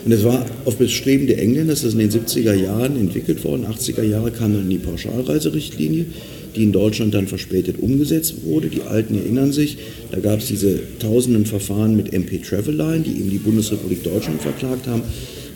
Und 0.03 0.11
es 0.11 0.23
war 0.23 0.45
auf 0.65 0.77
Bestreben 0.77 1.27
der 1.27 1.39
Engländer, 1.39 1.73
das 1.73 1.83
ist 1.83 1.93
in 1.93 1.99
den 1.99 2.09
70er 2.09 2.53
Jahren 2.53 2.97
entwickelt 2.97 3.43
worden. 3.43 3.65
80er 3.65 4.03
Jahre 4.03 4.31
kam 4.31 4.53
dann 4.53 4.69
die 4.69 4.77
Pauschalreiserichtlinie, 4.77 6.05
die 6.55 6.63
in 6.63 6.71
Deutschland 6.71 7.13
dann 7.13 7.27
verspätet 7.27 7.77
umgesetzt 7.79 8.45
wurde. 8.45 8.69
Die 8.69 8.81
Alten 8.81 9.15
erinnern 9.15 9.51
sich, 9.51 9.77
da 10.09 10.19
gab 10.19 10.39
es 10.39 10.47
diese 10.47 10.79
tausenden 10.97 11.45
Verfahren 11.45 11.95
mit 11.95 12.13
MP 12.13 12.39
Travel 12.39 12.73
Line, 12.73 13.01
die 13.01 13.19
eben 13.19 13.29
die 13.29 13.37
Bundesrepublik 13.37 14.01
Deutschland 14.03 14.41
verklagt 14.41 14.87
haben 14.87 15.03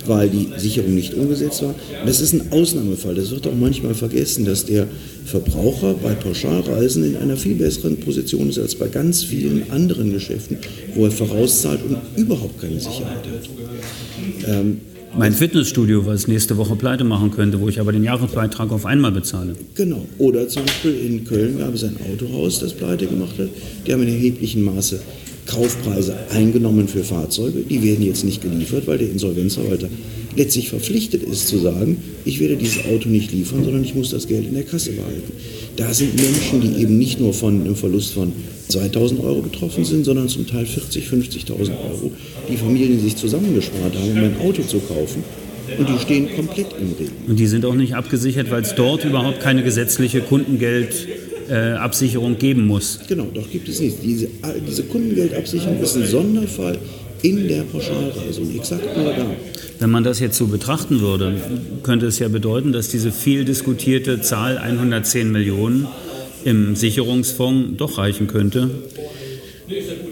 weil 0.07 0.30
die 0.30 0.50
Sicherung 0.57 0.95
nicht 0.95 1.13
umgesetzt 1.13 1.62
war. 1.63 1.75
Das 2.06 2.21
ist 2.21 2.33
ein 2.33 2.51
Ausnahmefall. 2.51 3.15
Das 3.15 3.31
wird 3.31 3.48
auch 3.48 3.56
manchmal 3.56 3.94
vergessen, 3.94 4.45
dass 4.45 4.65
der 4.65 4.88
Verbraucher 5.25 5.95
bei 5.95 6.13
Pauschalreisen 6.13 7.03
in 7.03 7.18
einer 7.18 7.38
viel 7.38 7.56
besseren 7.56 7.98
Position 7.98 8.50
ist 8.50 8.59
als 8.59 8.75
bei 8.75 8.88
ganz 8.88 9.24
vielen 9.24 9.69
anderen 9.71 10.12
Geschäften, 10.12 10.57
wo 10.95 11.06
er 11.06 11.12
vorauszahlt 11.12 11.80
und 11.88 11.98
überhaupt 12.18 12.59
keine 12.59 12.80
Sicherheit 12.80 13.25
hat. 13.25 14.48
Ähm, 14.48 14.77
mein 15.18 15.33
Fitnessstudio, 15.33 16.06
was 16.06 16.29
nächste 16.29 16.55
Woche 16.55 16.77
pleite 16.77 17.03
machen 17.03 17.31
könnte, 17.31 17.60
wo 17.60 17.67
ich 17.67 17.81
aber 17.81 17.91
den 17.91 18.03
Jahresbeitrag 18.03 18.72
auf 18.72 18.86
einmal 18.86 19.12
bezahle. 19.12 19.55
Genau. 19.75 20.05
Oder 20.20 20.48
zum 20.48 20.63
Beispiel 20.63 20.96
in 21.05 21.25
Köln 21.25 21.58
gab 21.60 21.74
es 21.74 21.84
ein 21.84 21.98
Autohaus, 22.10 22.60
das 22.60 22.74
pleite 22.74 23.08
gemacht 23.08 23.38
hat. 23.38 23.50
Die 23.86 23.91
haben 23.91 24.03
in 24.03 24.08
erheblichem 24.08 24.63
Maße 24.63 25.01
Kaufpreise 25.45 26.15
eingenommen 26.31 26.88
für 26.88 27.03
Fahrzeuge. 27.03 27.62
Die 27.62 27.83
werden 27.83 28.05
jetzt 28.05 28.24
nicht 28.24 28.41
geliefert, 28.41 28.88
weil 28.88 28.98
der 28.98 29.10
Insolvenzverwalter 29.10 29.89
letztlich 30.36 30.69
verpflichtet 30.69 31.24
ist 31.24 31.48
zu 31.48 31.57
sagen, 31.57 31.98
ich 32.25 32.39
werde 32.39 32.55
dieses 32.55 32.86
Auto 32.86 33.10
nicht 33.10 33.31
liefern, 33.31 33.63
sondern 33.63 33.83
ich 33.83 33.95
muss 33.95 34.12
das 34.12 34.27
Geld 34.27 34.45
in 34.48 34.53
der 34.53 34.63
Kasse 34.63 34.91
behalten. 34.91 35.33
Da 35.75 35.93
sind 35.93 36.15
Menschen, 36.15 36.62
die 36.62 36.81
eben 36.81 36.98
nicht 36.98 37.19
nur 37.19 37.33
von 37.33 37.62
einem 37.62 37.75
Verlust 37.75 38.13
von 38.13 38.31
2000 38.69 39.21
Euro 39.21 39.41
betroffen 39.41 39.83
sind, 39.83 40.05
sondern 40.05 40.29
zum 40.29 40.48
Teil 40.48 40.65
40, 40.65 41.05
50.000 41.05 41.71
Euro, 41.91 42.12
die 42.50 42.57
Familien, 42.57 42.98
die 42.98 43.03
sich 43.03 43.15
zusammengespart 43.15 43.95
haben, 43.95 44.12
um 44.12 44.17
ein 44.17 44.38
Auto 44.41 44.63
zu 44.63 44.79
kaufen. 44.79 45.24
Und 45.77 45.88
die 45.88 46.00
stehen 46.00 46.29
komplett 46.36 46.67
im 46.79 46.93
Regen. 47.00 47.13
Und 47.27 47.39
die 47.39 47.48
sind 47.48 47.65
auch 47.65 47.75
nicht 47.75 47.95
abgesichert, 47.95 48.51
weil 48.51 48.62
es 48.62 48.75
dort 48.75 49.05
überhaupt 49.05 49.39
keine 49.39 49.63
gesetzliche 49.63 50.19
Kundengeld 50.21 51.07
äh, 51.51 51.74
Absicherung 51.74 52.38
geben 52.38 52.65
muss. 52.65 53.00
Genau, 53.08 53.27
doch 53.34 53.50
gibt 53.50 53.67
es 53.67 53.81
nicht. 53.81 53.98
Diese, 54.01 54.29
diese 54.65 54.84
Kundengeldabsicherung 54.84 55.81
ist 55.81 55.98
ein 55.98 56.08
Sonderfall 56.08 56.77
in 57.22 57.48
der 57.48 57.63
Pauschalreise 57.63 58.41
und 58.41 58.55
exakt 58.55 58.98
nur 58.98 59.13
da. 59.13 59.25
Wenn 59.79 59.89
man 59.89 60.03
das 60.03 60.20
jetzt 60.20 60.38
so 60.38 60.48
betrachten 60.48 61.01
würde, 61.01 61.36
könnte 61.84 62.05
es 62.05 62.20
ja 62.20 62.29
bedeuten, 62.29 62.72
dass 62.72 62.88
diese 62.88 63.12
viel 63.12 63.43
diskutierte 63.43 64.22
Zahl 64.22 64.58
110 64.58 65.31
Millionen 65.31 65.88
im 66.46 66.75
Sicherungsfonds 66.75 67.77
doch 67.77 67.98
reichen 67.98 68.27
könnte. 68.27 68.70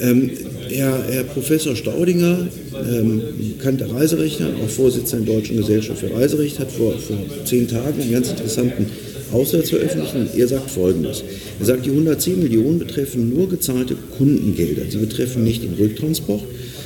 Ähm, 0.01 0.31
Herr, 0.69 1.03
Herr, 1.09 1.23
Professor 1.23 1.75
Staudinger, 1.75 2.47
ähm, 2.91 3.21
bekannter 3.57 3.91
Reiserechner, 3.93 4.47
auch 4.63 4.69
Vorsitzender 4.69 5.25
der 5.25 5.35
Deutschen 5.35 5.57
Gesellschaft 5.57 5.99
für 5.99 6.13
Reiserecht, 6.13 6.59
hat 6.59 6.71
vor, 6.71 6.93
vor 6.97 7.17
zehn 7.45 7.67
Tagen 7.67 8.01
einen 8.01 8.11
ganz 8.11 8.29
interessanten 8.29 8.87
Aussatz 9.31 9.69
veröffentlichen. 9.69 10.27
Er 10.35 10.47
sagt 10.47 10.71
Folgendes. 10.71 11.23
Er 11.59 11.65
sagt, 11.65 11.85
die 11.85 11.91
110 11.91 12.41
Millionen 12.41 12.79
betreffen 12.79 13.33
nur 13.33 13.49
gezahlte 13.49 13.95
Kundengelder. 14.17 14.83
Sie 14.89 14.97
betreffen 14.97 15.43
nicht 15.43 15.63
den 15.63 15.73
Rücktransport, 15.73 16.43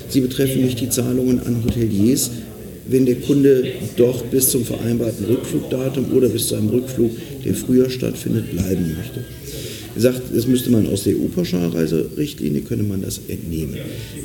sie 0.09 0.21
betreffen 0.21 0.63
nicht 0.63 0.79
die 0.79 0.89
Zahlungen 0.89 1.39
an 1.39 1.63
Hoteliers, 1.63 2.31
wenn 2.87 3.05
der 3.05 3.15
Kunde 3.15 3.65
dort 3.95 4.29
bis 4.29 4.49
zum 4.49 4.65
vereinbarten 4.65 5.25
Rückflugdatum 5.25 6.11
oder 6.13 6.27
bis 6.29 6.47
zu 6.47 6.55
einem 6.55 6.69
Rückflug, 6.69 7.11
der 7.45 7.53
früher 7.53 7.89
stattfindet, 7.89 8.51
bleiben 8.51 8.95
möchte. 8.97 9.23
Er 9.95 10.01
sagt, 10.01 10.21
das 10.33 10.47
müsste 10.47 10.71
man 10.71 10.87
aus 10.87 11.03
der 11.03 11.13
EU-Pauschalreiserichtlinie, 11.13 12.61
könne 12.61 12.83
man 12.83 13.01
das 13.01 13.21
entnehmen. 13.27 13.77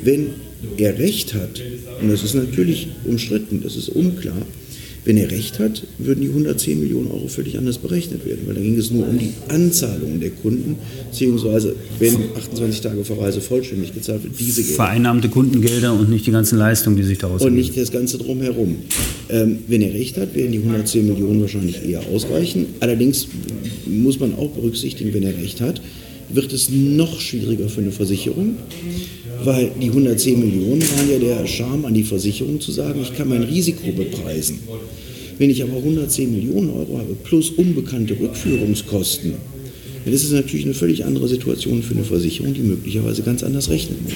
Wenn 0.03 0.27
er 0.77 0.97
recht 0.97 1.35
hat, 1.35 1.61
und 2.01 2.09
das 2.09 2.23
ist 2.23 2.33
natürlich 2.33 2.87
umstritten, 3.05 3.61
das 3.63 3.75
ist 3.75 3.89
unklar, 3.89 4.41
wenn 5.05 5.17
er 5.17 5.31
recht 5.31 5.59
hat, 5.59 5.83
würden 5.97 6.21
die 6.21 6.27
110 6.27 6.79
Millionen 6.79 7.11
Euro 7.11 7.27
völlig 7.27 7.57
anders 7.57 7.77
berechnet 7.77 8.25
werden, 8.25 8.41
weil 8.45 8.55
da 8.55 8.61
ging 8.61 8.77
es 8.77 8.91
nur 8.91 9.07
um 9.07 9.17
die 9.17 9.33
Anzahlungen 9.47 10.19
der 10.19 10.31
Kunden, 10.31 10.75
beziehungsweise 11.09 11.75
wenn 11.99 12.15
28 12.35 12.81
Tage 12.81 13.03
vor 13.05 13.21
Reise 13.21 13.41
vollständig 13.41 13.93
gezahlt 13.93 14.23
wird, 14.23 14.39
diese 14.39 14.61
Gelder. 14.61 14.75
Vereinnahmte 14.75 15.29
Kundengelder 15.29 15.93
und 15.93 16.09
nicht 16.09 16.25
die 16.25 16.31
ganzen 16.31 16.57
Leistungen, 16.57 16.95
die 16.95 17.03
sich 17.03 17.17
daraus 17.17 17.41
Und 17.41 17.55
nicht 17.55 17.77
das 17.77 17.91
Ganze 17.91 18.17
drumherum. 18.17 18.77
Ähm, 19.29 19.59
wenn 19.67 19.81
er 19.81 19.93
recht 19.93 20.17
hat, 20.17 20.35
werden 20.35 20.51
die 20.51 20.59
110 20.59 21.07
Millionen 21.07 21.41
wahrscheinlich 21.41 21.87
eher 21.87 22.01
ausreichen. 22.07 22.65
Allerdings 22.79 23.27
muss 23.85 24.19
man 24.19 24.35
auch 24.35 24.49
berücksichtigen, 24.49 25.13
wenn 25.13 25.23
er 25.23 25.37
recht 25.37 25.61
hat, 25.61 25.81
wird 26.29 26.53
es 26.53 26.69
noch 26.69 27.19
schwieriger 27.19 27.69
für 27.69 27.81
eine 27.81 27.91
Versicherung, 27.91 28.57
weil 29.43 29.71
die 29.81 29.87
110 29.87 30.39
Millionen 30.39 30.81
waren 30.81 31.09
ja 31.09 31.19
der 31.19 31.47
Charme 31.47 31.85
an 31.85 31.93
die 31.93 32.03
Versicherung 32.03 32.59
zu 32.59 32.71
sagen, 32.71 33.01
ich 33.01 33.15
kann 33.15 33.29
mein 33.29 33.43
Risiko 33.43 33.91
bepreisen. 33.91 34.59
Wenn 35.37 35.49
ich 35.49 35.63
aber 35.63 35.77
110 35.77 36.31
Millionen 36.31 36.69
Euro 36.71 36.97
habe 36.97 37.15
plus 37.23 37.49
unbekannte 37.51 38.19
Rückführungskosten, 38.19 39.33
dann 40.03 40.13
ist 40.13 40.23
es 40.23 40.31
natürlich 40.31 40.65
eine 40.65 40.73
völlig 40.73 41.05
andere 41.05 41.27
Situation 41.27 41.81
für 41.81 41.93
eine 41.93 42.03
Versicherung, 42.03 42.53
die 42.53 42.61
möglicherweise 42.61 43.23
ganz 43.23 43.43
anders 43.43 43.69
rechnen 43.69 43.97
muss. 44.03 44.13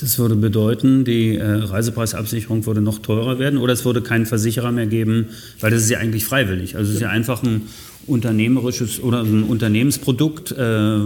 Das 0.00 0.18
würde 0.18 0.36
bedeuten, 0.36 1.04
die 1.04 1.36
äh, 1.36 1.44
Reisepreisabsicherung 1.44 2.66
würde 2.66 2.80
noch 2.80 2.98
teurer 2.98 3.38
werden 3.38 3.58
oder 3.58 3.72
es 3.72 3.84
würde 3.84 4.02
keinen 4.02 4.26
Versicherer 4.26 4.72
mehr 4.72 4.86
geben, 4.86 5.26
weil 5.60 5.70
das 5.70 5.82
ist 5.82 5.90
ja 5.90 5.98
eigentlich 5.98 6.24
freiwillig. 6.24 6.76
Also 6.76 6.90
es 6.90 6.96
ist 6.96 7.02
ja 7.02 7.10
einfach 7.10 7.42
ein 7.42 7.62
unternehmerisches 8.06 9.02
oder 9.02 9.22
ein 9.22 9.44
Unternehmensprodukt, 9.44 10.52
äh, 10.52 10.98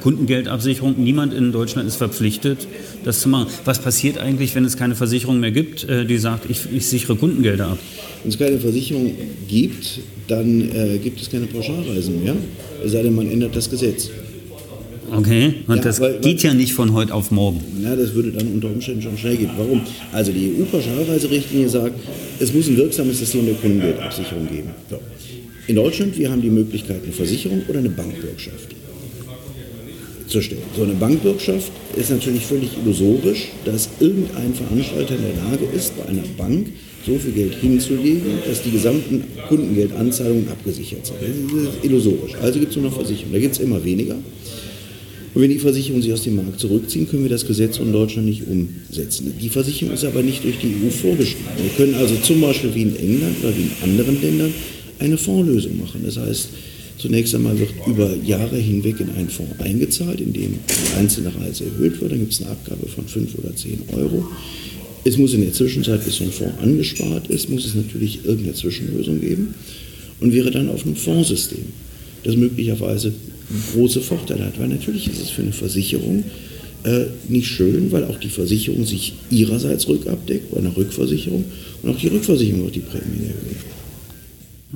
Kundengeldabsicherung. 0.00 1.02
Niemand 1.02 1.32
in 1.32 1.52
Deutschland 1.52 1.88
ist 1.88 1.96
verpflichtet, 1.96 2.66
das 3.04 3.20
zu 3.20 3.28
machen. 3.28 3.46
Was 3.64 3.80
passiert 3.80 4.18
eigentlich, 4.18 4.54
wenn 4.54 4.64
es 4.64 4.76
keine 4.76 4.94
Versicherung 4.94 5.40
mehr 5.40 5.50
gibt, 5.50 5.88
äh, 5.88 6.04
die 6.04 6.18
sagt, 6.18 6.50
ich, 6.50 6.60
ich, 6.74 6.86
sichere 6.86 7.16
Kundengelder 7.16 7.68
ab? 7.68 7.78
Wenn 8.22 8.30
es 8.30 8.38
keine 8.38 8.58
Versicherung 8.58 9.14
gibt, 9.48 10.00
dann 10.28 10.60
äh, 10.70 10.98
gibt 10.98 11.20
es 11.20 11.30
keine 11.30 11.46
Pauschalreisen 11.46 12.22
mehr, 12.22 12.36
es 12.84 12.92
sei 12.92 13.02
denn, 13.02 13.14
man 13.14 13.30
ändert 13.30 13.56
das 13.56 13.70
Gesetz. 13.70 14.10
Okay, 15.14 15.54
und 15.66 15.76
ja, 15.76 15.82
das 15.82 16.00
weil, 16.00 16.18
geht 16.20 16.42
ja 16.42 16.54
nicht 16.54 16.72
von 16.72 16.94
heute 16.94 17.12
auf 17.12 17.30
morgen. 17.30 17.60
Ja, 17.82 17.94
das 17.94 18.14
würde 18.14 18.32
dann 18.32 18.46
unter 18.48 18.68
Umständen 18.68 19.02
schon 19.02 19.18
schnell 19.18 19.36
gehen. 19.36 19.50
Warum? 19.56 19.82
Also 20.10 20.32
die 20.32 20.54
EU-Pauschalreiserichtlinie 20.58 21.68
sagt, 21.68 22.00
es 22.40 22.52
muss 22.54 22.66
ein 22.68 22.76
wirksames 22.78 23.18
System 23.18 23.44
der 23.44 23.54
Kundengeldabsicherung 23.56 24.48
geben. 24.48 24.70
So. 24.88 24.98
In 25.66 25.76
Deutschland, 25.76 26.18
wir 26.18 26.30
haben 26.30 26.40
die 26.40 26.50
Möglichkeit, 26.50 27.02
eine 27.04 27.12
Versicherung 27.12 27.62
oder 27.68 27.80
eine 27.80 27.90
Bankbürgschaft 27.90 28.74
zu 30.26 30.40
stellen. 30.40 30.62
So 30.74 30.82
eine 30.82 30.94
Bankbürgschaft 30.94 31.70
ist 31.94 32.10
natürlich 32.10 32.46
völlig 32.46 32.70
illusorisch, 32.82 33.48
dass 33.66 33.90
irgendein 34.00 34.54
Veranstalter 34.54 35.14
in 35.16 35.22
der 35.22 35.44
Lage 35.50 35.64
ist, 35.76 35.96
bei 35.96 36.06
einer 36.06 36.24
Bank 36.38 36.68
so 37.04 37.18
viel 37.18 37.32
Geld 37.32 37.54
hinzulegen, 37.56 38.38
dass 38.46 38.62
die 38.62 38.70
gesamten 38.70 39.24
Kundengeldanzahlungen 39.48 40.48
abgesichert 40.48 41.06
sind. 41.06 41.18
Das 41.20 41.74
ist 41.74 41.84
illusorisch. 41.84 42.34
Also 42.40 42.58
gibt 42.60 42.70
es 42.70 42.76
nur 42.76 42.86
noch 42.86 42.94
Versicherung. 42.94 43.32
Da 43.32 43.38
gibt 43.40 43.54
es 43.54 43.60
immer 43.60 43.84
weniger. 43.84 44.16
Und 45.34 45.40
wenn 45.40 45.50
die 45.50 45.58
Versicherungen 45.58 46.02
sich 46.02 46.12
aus 46.12 46.22
dem 46.22 46.36
Markt 46.36 46.60
zurückziehen, 46.60 47.08
können 47.08 47.22
wir 47.22 47.30
das 47.30 47.46
Gesetz 47.46 47.78
in 47.78 47.92
Deutschland 47.92 48.26
nicht 48.26 48.42
umsetzen. 48.46 49.32
Die 49.40 49.48
Versicherung 49.48 49.94
ist 49.94 50.04
aber 50.04 50.22
nicht 50.22 50.44
durch 50.44 50.58
die 50.58 50.68
EU 50.68 50.90
vorgeschrieben. 50.90 51.46
Wir 51.56 51.70
können 51.70 51.94
also 51.94 52.14
zum 52.16 52.40
Beispiel 52.40 52.74
wie 52.74 52.82
in 52.82 52.96
England 52.96 53.36
oder 53.42 53.56
wie 53.56 53.62
in 53.62 53.70
anderen 53.82 54.20
Ländern 54.20 54.52
eine 54.98 55.16
Fondslösung 55.16 55.78
machen. 55.78 56.02
Das 56.04 56.18
heißt, 56.18 56.48
zunächst 56.98 57.34
einmal 57.34 57.58
wird 57.58 57.70
über 57.86 58.14
Jahre 58.24 58.56
hinweg 58.56 59.00
in 59.00 59.10
einen 59.10 59.30
Fonds 59.30 59.58
eingezahlt, 59.58 60.20
in 60.20 60.34
dem 60.34 60.58
die 60.68 60.98
einzelne 60.98 61.32
Reise 61.34 61.64
erhöht 61.64 61.98
wird. 62.00 62.12
Dann 62.12 62.20
gibt 62.20 62.32
es 62.32 62.42
eine 62.42 62.50
Abgabe 62.50 62.86
von 62.86 63.06
5 63.06 63.34
oder 63.36 63.56
10 63.56 63.78
Euro. 63.94 64.28
Es 65.04 65.16
muss 65.16 65.32
in 65.32 65.40
der 65.40 65.52
Zwischenzeit, 65.52 66.04
bis 66.04 66.16
so 66.16 66.24
ein 66.24 66.30
Fonds 66.30 66.58
angespart 66.60 67.28
ist, 67.28 67.48
muss 67.48 67.64
es 67.64 67.74
natürlich 67.74 68.20
irgendeine 68.24 68.54
Zwischenlösung 68.54 69.20
geben 69.20 69.54
und 70.20 70.32
wäre 70.32 70.50
dann 70.50 70.68
auf 70.68 70.84
einem 70.84 70.94
Fondssystem, 70.94 71.64
das 72.22 72.36
möglicherweise 72.36 73.12
große 73.72 74.00
Vorteile 74.00 74.46
hat. 74.46 74.58
Weil 74.58 74.68
natürlich 74.68 75.08
ist 75.08 75.20
es 75.20 75.30
für 75.30 75.42
eine 75.42 75.52
Versicherung 75.52 76.24
äh, 76.84 77.06
nicht 77.28 77.48
schön, 77.48 77.92
weil 77.92 78.04
auch 78.04 78.18
die 78.18 78.28
Versicherung 78.28 78.84
sich 78.84 79.14
ihrerseits 79.30 79.88
rückabdeckt 79.88 80.50
bei 80.50 80.58
einer 80.58 80.76
Rückversicherung 80.76 81.44
und 81.82 81.90
auch 81.90 81.98
die 81.98 82.08
Rückversicherung 82.08 82.64
wird 82.64 82.74
die 82.74 82.80
Prämien 82.80 83.26
erhöhen. 83.26 83.82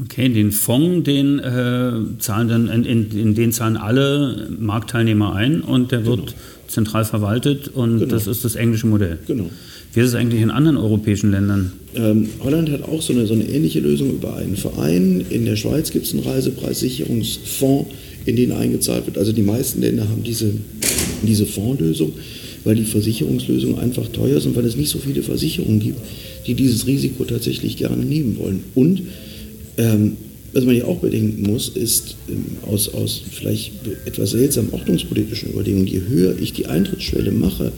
Okay, 0.05 0.29
den 0.29 0.53
Fonds, 0.53 1.05
den 1.05 1.39
äh, 1.39 1.93
zahlen 2.19 2.49
dann, 2.49 2.69
in, 2.69 2.85
in, 2.85 3.19
in, 3.19 3.35
den 3.35 3.53
zahlen 3.53 3.79
alle 3.79 4.51
Marktteilnehmer 4.59 5.35
ein 5.35 5.63
und 5.63 5.91
der 5.91 6.05
wird 6.05 6.27
genau. 6.27 6.33
zentral 6.69 7.05
verwaltet 7.07 7.69
und 7.69 8.01
genau. 8.01 8.11
das 8.11 8.27
ist 8.27 8.45
das 8.45 8.57
englische 8.57 8.87
Modell. 8.87 9.19
Genau. 9.27 9.49
Wie 9.95 10.01
ist 10.01 10.09
es 10.09 10.15
eigentlich 10.15 10.43
in 10.43 10.51
anderen 10.51 10.77
europäischen 10.77 11.31
Ländern? 11.31 11.73
Ähm, 11.95 12.29
Holland 12.41 12.71
hat 12.71 12.83
auch 12.83 13.01
so 13.01 13.15
eine, 13.15 13.27
so 13.27 13.33
eine 13.33 13.49
ähnliche 13.49 13.81
Lösung 13.81 14.11
über 14.11 14.37
einen 14.37 14.57
Verein. 14.57 15.25
In 15.31 15.47
der 15.47 15.57
Schweiz 15.57 15.91
gibt 15.91 16.05
es 16.05 16.13
einen 16.13 16.25
Reisepreissicherungsfonds, 16.25 17.91
in 18.27 18.37
den 18.37 18.53
eingezahlt 18.53 19.07
wird. 19.07 19.19
Also 19.19 19.33
die 19.33 19.43
meisten 19.43 19.81
Länder 19.81 20.09
haben 20.09 20.23
diese, 20.23 20.53
diese 21.23 21.47
Fondslösung, 21.47 22.13
weil 22.65 22.75
die 22.75 22.85
Versicherungslösungen 22.85 23.79
einfach 23.79 24.09
teuer 24.09 24.41
sind, 24.41 24.57
weil 24.57 24.65
es 24.65 24.77
nicht 24.77 24.91
so 24.91 24.99
viele 24.99 25.23
Versicherungen 25.23 25.81
gibt, 25.81 26.01
die 26.47 26.55
dieses 26.55 26.87
Risiko 26.87 27.25
tatsächlich 27.25 27.77
gerne 27.77 28.05
nehmen 28.05 28.37
wollen. 28.39 28.65
Und 28.75 29.03
ähm, 29.79 30.17
was 30.53 30.65
man 30.65 30.77
ja 30.77 30.85
auch 30.87 30.99
bedenken 30.99 31.43
muss, 31.51 31.69
ist 31.69 32.17
ähm, 32.29 32.45
aus, 32.63 32.93
aus 32.93 33.23
vielleicht 33.31 33.73
etwas 34.07 34.31
seltsamen 34.31 34.73
ordnungspolitischen 34.73 35.51
Überlegungen, 35.51 35.87
je 35.87 36.01
höher 36.09 36.35
ich 36.41 36.53
die 36.53 36.67
Eintrittsschwelle 36.67 37.31
mache, 37.31 37.73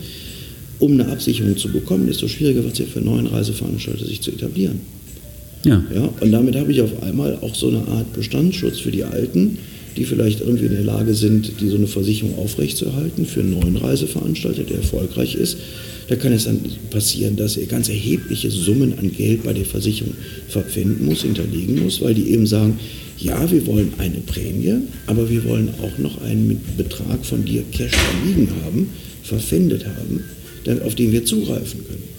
um 0.79 0.93
eine 0.93 1.09
Absicherung 1.09 1.57
zu 1.57 1.69
bekommen, 1.71 2.07
desto 2.07 2.27
schwieriger 2.27 2.63
wird 2.63 2.73
es 2.73 2.79
ja 2.79 2.85
für 2.85 3.01
neuen 3.01 3.27
Reiseveranstalter, 3.27 4.05
sich 4.05 4.21
zu 4.21 4.31
etablieren. 4.31 4.79
Ja. 5.65 5.83
ja. 5.93 6.09
Und 6.21 6.31
damit 6.31 6.55
habe 6.55 6.71
ich 6.71 6.81
auf 6.81 7.03
einmal 7.03 7.37
auch 7.41 7.53
so 7.53 7.67
eine 7.67 7.85
Art 7.87 8.13
Bestandsschutz 8.13 8.79
für 8.79 8.91
die 8.91 9.03
Alten, 9.03 9.57
die 9.97 10.05
vielleicht 10.05 10.41
irgendwie 10.41 10.65
in 10.65 10.73
der 10.73 10.83
Lage 10.83 11.13
sind, 11.13 11.59
die 11.59 11.69
so 11.69 11.75
eine 11.75 11.87
Versicherung 11.87 12.37
aufrechtzuerhalten 12.37 13.25
für 13.25 13.41
einen 13.41 13.59
neuen 13.59 13.77
Reiseveranstalter, 13.77 14.63
der 14.63 14.77
erfolgreich 14.77 15.35
ist. 15.35 15.57
Da 16.07 16.15
kann 16.15 16.33
es 16.33 16.45
dann 16.45 16.59
passieren, 16.89 17.35
dass 17.35 17.57
er 17.57 17.67
ganz 17.67 17.87
erhebliche 17.87 18.49
Summen 18.49 18.97
an 18.97 19.11
Geld 19.11 19.43
bei 19.43 19.53
der 19.53 19.65
Versicherung 19.65 20.13
verpfänden 20.47 21.05
muss, 21.05 21.21
hinterlegen 21.21 21.83
muss, 21.83 22.01
weil 22.01 22.15
die 22.15 22.31
eben 22.31 22.47
sagen, 22.47 22.79
ja, 23.19 23.51
wir 23.51 23.65
wollen 23.67 23.93
eine 23.97 24.19
Prämie, 24.19 24.75
aber 25.05 25.29
wir 25.29 25.43
wollen 25.45 25.69
auch 25.81 25.97
noch 25.97 26.21
einen 26.21 26.59
Betrag 26.77 27.25
von 27.25 27.45
dir 27.45 27.63
Cash 27.71 27.93
liegen 28.25 28.49
haben, 28.63 28.89
verpfändet 29.23 29.85
haben, 29.85 30.23
auf 30.83 30.95
den 30.95 31.11
wir 31.11 31.25
zugreifen 31.25 31.85
können. 31.85 32.18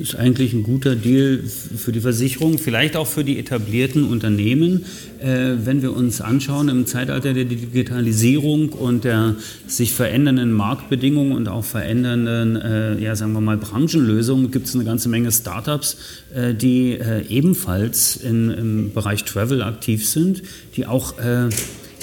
Ist 0.00 0.14
eigentlich 0.14 0.54
ein 0.54 0.62
guter 0.62 0.96
Deal 0.96 1.42
für 1.42 1.92
die 1.92 2.00
Versicherung, 2.00 2.56
vielleicht 2.56 2.96
auch 2.96 3.06
für 3.06 3.22
die 3.22 3.38
etablierten 3.38 4.04
Unternehmen. 4.04 4.86
Äh, 5.20 5.56
wenn 5.64 5.82
wir 5.82 5.94
uns 5.94 6.22
anschauen, 6.22 6.70
im 6.70 6.86
Zeitalter 6.86 7.34
der 7.34 7.44
Digitalisierung 7.44 8.70
und 8.70 9.04
der 9.04 9.36
sich 9.66 9.92
verändernden 9.92 10.52
Marktbedingungen 10.52 11.32
und 11.32 11.48
auch 11.48 11.64
verändernden, 11.64 12.56
äh, 12.56 12.98
ja, 12.98 13.14
sagen 13.14 13.34
wir 13.34 13.42
mal, 13.42 13.58
Branchenlösungen, 13.58 14.50
gibt 14.50 14.68
es 14.68 14.74
eine 14.74 14.84
ganze 14.84 15.10
Menge 15.10 15.30
Startups, 15.32 15.98
äh, 16.34 16.54
die 16.54 16.92
äh, 16.92 17.26
ebenfalls 17.28 18.16
in, 18.16 18.50
im 18.50 18.92
Bereich 18.94 19.24
Travel 19.24 19.60
aktiv 19.60 20.08
sind, 20.08 20.42
die 20.76 20.86
auch 20.86 21.18
äh, 21.18 21.50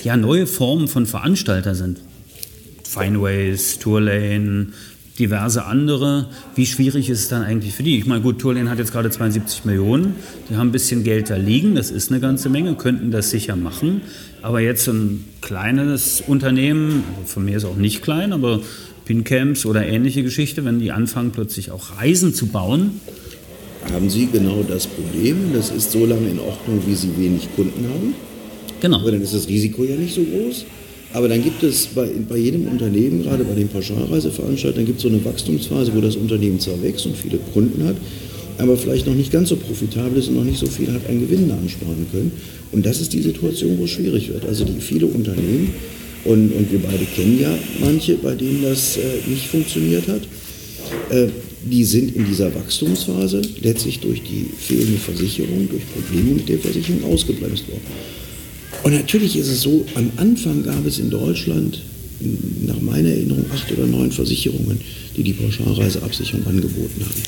ja, 0.03 0.17
neue 0.17 0.45
Formen 0.45 0.87
von 0.87 1.07
Veranstalter 1.07 1.73
sind. 1.73 1.99
Fineways, 2.83 3.79
Tourlane, 3.79 4.67
diverse 5.19 5.65
andere. 5.65 6.27
Wie 6.55 6.65
schwierig 6.65 7.09
ist 7.09 7.19
es 7.19 7.27
dann 7.27 7.43
eigentlich 7.43 7.73
für 7.73 7.83
die? 7.83 7.97
Ich 7.97 8.05
meine, 8.05 8.21
gut, 8.21 8.39
Tourlane 8.39 8.69
hat 8.69 8.77
jetzt 8.77 8.91
gerade 8.91 9.09
72 9.09 9.65
Millionen, 9.65 10.15
die 10.49 10.55
haben 10.55 10.69
ein 10.69 10.71
bisschen 10.71 11.03
Geld 11.03 11.29
da 11.29 11.35
liegen, 11.35 11.75
das 11.75 11.91
ist 11.91 12.11
eine 12.11 12.19
ganze 12.19 12.49
Menge, 12.49 12.75
könnten 12.75 13.11
das 13.11 13.29
sicher 13.29 13.55
machen. 13.55 14.01
Aber 14.41 14.59
jetzt 14.59 14.87
ein 14.87 15.25
kleines 15.41 16.21
Unternehmen, 16.25 17.03
also 17.17 17.33
von 17.33 17.45
mir 17.45 17.57
ist 17.57 17.65
auch 17.65 17.75
nicht 17.75 18.01
klein, 18.01 18.33
aber 18.33 18.61
Pincamps 19.05 19.65
oder 19.65 19.85
ähnliche 19.85 20.21
Geschichte, 20.21 20.65
wenn 20.65 20.79
die 20.79 20.91
anfangen 20.91 21.31
plötzlich 21.31 21.71
auch 21.71 21.97
Reisen 21.99 22.33
zu 22.33 22.47
bauen, 22.47 23.01
haben 23.91 24.09
Sie 24.09 24.27
genau 24.27 24.63
das 24.67 24.85
Problem. 24.85 25.53
Das 25.53 25.69
ist 25.69 25.91
so 25.91 26.05
lange 26.05 26.29
in 26.29 26.39
Ordnung, 26.39 26.81
wie 26.85 26.95
Sie 26.95 27.17
wenig 27.17 27.47
Kunden 27.55 27.87
haben. 27.87 28.15
Genau. 28.81 28.99
Aber 28.99 29.11
dann 29.11 29.21
ist 29.21 29.33
das 29.33 29.47
Risiko 29.47 29.83
ja 29.83 29.95
nicht 29.95 30.13
so 30.13 30.21
groß. 30.23 30.65
Aber 31.13 31.27
dann 31.27 31.43
gibt 31.43 31.63
es 31.63 31.87
bei, 31.87 32.09
bei 32.27 32.37
jedem 32.37 32.67
Unternehmen, 32.67 33.23
gerade 33.23 33.43
bei 33.43 33.55
den 33.55 33.69
Pauschalreiseveranstaltern, 33.69 34.85
gibt 34.85 34.97
es 34.97 35.03
so 35.03 35.09
eine 35.09 35.23
Wachstumsphase, 35.23 35.93
wo 35.95 36.01
das 36.01 36.15
Unternehmen 36.15 36.59
zwar 36.59 36.81
wächst 36.81 37.05
und 37.05 37.15
viele 37.15 37.37
Kunden 37.53 37.83
hat, 37.87 37.95
aber 38.57 38.77
vielleicht 38.77 39.07
noch 39.07 39.13
nicht 39.13 39.31
ganz 39.31 39.49
so 39.49 39.55
profitabel 39.55 40.17
ist 40.19 40.27
und 40.27 40.35
noch 40.35 40.43
nicht 40.43 40.59
so 40.59 40.65
viel 40.65 40.91
hat 40.91 41.07
an 41.07 41.19
Gewinnen 41.19 41.51
ansparen 41.51 42.05
können. 42.11 42.31
Und 42.71 42.85
das 42.85 42.99
ist 42.99 43.13
die 43.13 43.21
Situation, 43.21 43.77
wo 43.77 43.85
es 43.85 43.91
schwierig 43.91 44.29
wird. 44.29 44.45
Also 44.45 44.65
die 44.65 44.81
viele 44.81 45.05
Unternehmen, 45.05 45.73
und, 46.25 46.51
und 46.51 46.71
wir 46.71 46.79
beide 46.79 47.05
kennen 47.15 47.39
ja 47.39 47.57
manche, 47.79 48.15
bei 48.15 48.35
denen 48.35 48.63
das 48.63 48.97
äh, 48.97 49.29
nicht 49.29 49.47
funktioniert 49.47 50.07
hat, 50.07 50.21
äh, 51.09 51.27
die 51.63 51.83
sind 51.83 52.15
in 52.15 52.25
dieser 52.25 52.53
Wachstumsphase 52.53 53.41
letztlich 53.61 53.99
durch 53.99 54.21
die 54.23 54.45
fehlende 54.57 54.97
Versicherung, 54.97 55.67
durch 55.69 55.83
Probleme 55.93 56.35
mit 56.35 56.49
der 56.49 56.59
Versicherung 56.59 57.03
ausgebremst 57.05 57.67
worden. 57.67 57.81
Und 58.87 58.93
natürlich 58.93 59.35
ist 59.35 59.49
es 59.49 59.63
so, 59.63 59.85
am 59.95 60.09
Anfang 60.15 60.63
gab 60.63 60.85
es 60.85 60.97
in 60.97 61.09
Deutschland 61.09 61.81
nach 62.65 62.79
meiner 62.79 63.09
Erinnerung 63.09 63.43
acht 63.53 63.69
oder 63.73 63.85
neun 63.85 64.13
Versicherungen, 64.13 64.79
die 65.17 65.23
die 65.23 65.33
Pauschalreiseabsicherung 65.33 66.47
angeboten 66.47 67.01
haben. 67.01 67.21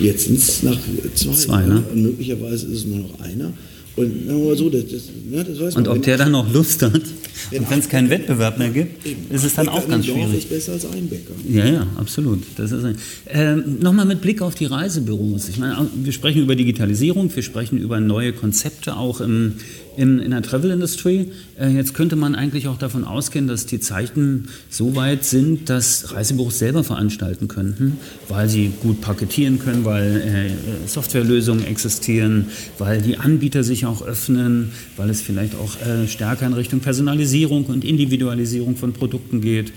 Jetzt 0.00 0.24
sind 0.24 0.38
es 0.38 0.64
nach 0.64 0.76
zwei, 1.14 1.32
zwei 1.34 1.62
ne? 1.64 1.84
und 1.92 2.02
möglicherweise 2.02 2.66
ist 2.66 2.78
es 2.78 2.86
nur 2.86 2.98
noch 2.98 3.20
einer. 3.20 3.52
Und 3.94 4.26
sagen 4.26 4.40
wir 4.40 4.48
mal 4.48 4.56
so, 4.56 4.68
das, 4.68 4.82
das, 4.88 5.02
ja, 5.30 5.44
das 5.44 5.60
weiß 5.60 5.76
Und 5.76 5.86
man, 5.86 5.96
ob 5.96 6.02
der 6.02 6.16
dann 6.16 6.32
noch 6.32 6.52
Lust 6.52 6.82
hat, 6.82 6.92
und 6.92 7.70
wenn 7.70 7.78
es 7.78 7.88
keinen 7.88 8.10
Wettbewerb 8.10 8.58
mehr 8.58 8.70
gibt, 8.70 9.06
ist 9.30 9.44
es 9.44 9.54
dann 9.54 9.66
Bäcker 9.66 9.78
auch 9.78 9.88
ganz 9.88 10.06
Dorf 10.06 10.16
schwierig. 10.16 10.38
ist 10.38 10.48
besser 10.48 10.72
als 10.72 10.86
ein 10.86 11.08
Bäcker. 11.08 11.34
Ja, 11.48 11.66
ja, 11.66 11.86
absolut. 11.96 12.42
Das 12.56 12.72
ist 12.72 12.84
ein, 12.84 12.96
ähm, 13.28 13.78
Nochmal 13.80 14.06
mit 14.06 14.20
Blick 14.20 14.42
auf 14.42 14.54
die 14.54 14.66
Reisebüros. 14.66 15.48
Ich 15.48 15.58
meine, 15.58 15.88
wir 16.02 16.12
sprechen 16.12 16.42
über 16.42 16.54
Digitalisierung, 16.54 17.34
wir 17.34 17.42
sprechen 17.42 17.78
über 17.78 18.00
neue 18.00 18.32
Konzepte 18.32 18.96
auch 18.96 19.20
im, 19.20 19.54
im, 19.96 20.18
in 20.20 20.30
der 20.30 20.42
Travel 20.42 20.70
Industry. 20.70 21.30
Äh, 21.58 21.70
jetzt 21.70 21.94
könnte 21.94 22.16
man 22.16 22.34
eigentlich 22.34 22.68
auch 22.68 22.78
davon 22.78 23.04
ausgehen, 23.04 23.46
dass 23.46 23.66
die 23.66 23.80
Zeichen 23.80 24.48
so 24.68 24.96
weit 24.96 25.24
sind, 25.24 25.68
dass 25.68 26.14
Reisebüros 26.14 26.58
selber 26.58 26.84
veranstalten 26.84 27.48
könnten, 27.48 27.98
weil 28.28 28.48
sie 28.48 28.72
gut 28.82 29.00
paketieren 29.00 29.58
können, 29.58 29.84
weil 29.84 30.16
äh, 30.16 30.88
Softwarelösungen 30.88 31.64
existieren, 31.66 32.46
weil 32.78 33.02
die 33.02 33.18
Anbieter 33.18 33.64
sich 33.64 33.86
auch 33.86 34.02
öffnen, 34.02 34.72
weil 34.96 35.10
es 35.10 35.20
vielleicht 35.20 35.54
auch 35.54 35.80
äh, 35.86 36.06
stärker 36.06 36.46
in 36.46 36.52
Richtung 36.52 36.80
Personalisierung 36.80 37.66
und 37.66 37.84
Individualisierung 37.84 38.76
von 38.76 38.92
Produkten 38.92 39.40
geht. 39.40 39.72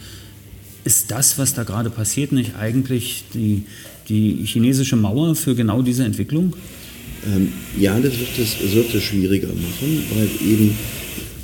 Ist 0.86 1.12
das, 1.12 1.38
was 1.38 1.54
da 1.54 1.64
gerade 1.64 1.90
passiert, 1.90 2.34
nicht 2.34 2.56
eigentlich 2.56 3.24
die, 3.34 3.64
die 4.10 4.46
chinesische 4.46 4.98
Mauer 4.98 5.36
für 5.36 5.56
genau 5.56 5.82
diese 5.82 6.04
Entwicklung? 6.04 6.54
Ähm, 7.28 7.50
ja, 7.80 8.00
das 8.00 8.14
wird 8.20 8.30
es, 8.40 8.56
es 8.64 8.76
wird 8.76 8.94
es 8.94 9.04
schwieriger 9.04 9.48
machen, 9.48 10.04
weil 10.16 10.30
eben, 10.48 10.72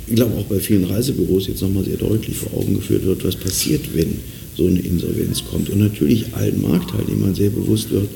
ich 0.06 0.14
glaube 0.14 0.36
auch 0.36 0.44
bei 0.44 0.58
vielen 0.58 0.84
Reisebüros 0.84 1.46
jetzt 1.46 1.62
nochmal 1.62 1.84
sehr 1.84 1.96
deutlich 1.96 2.36
vor 2.36 2.52
Augen 2.58 2.74
geführt 2.74 3.04
wird, 3.04 3.24
was 3.24 3.36
passiert, 3.36 3.82
wenn 3.94 4.16
so 4.56 4.66
eine 4.66 4.80
Insolvenz 4.80 5.42
kommt. 5.44 5.70
Und 5.70 5.78
natürlich 5.78 6.34
allen 6.34 6.60
Marktteilnehmern 6.60 7.34
sehr 7.34 7.50
bewusst 7.50 7.90
wird, 7.90 8.08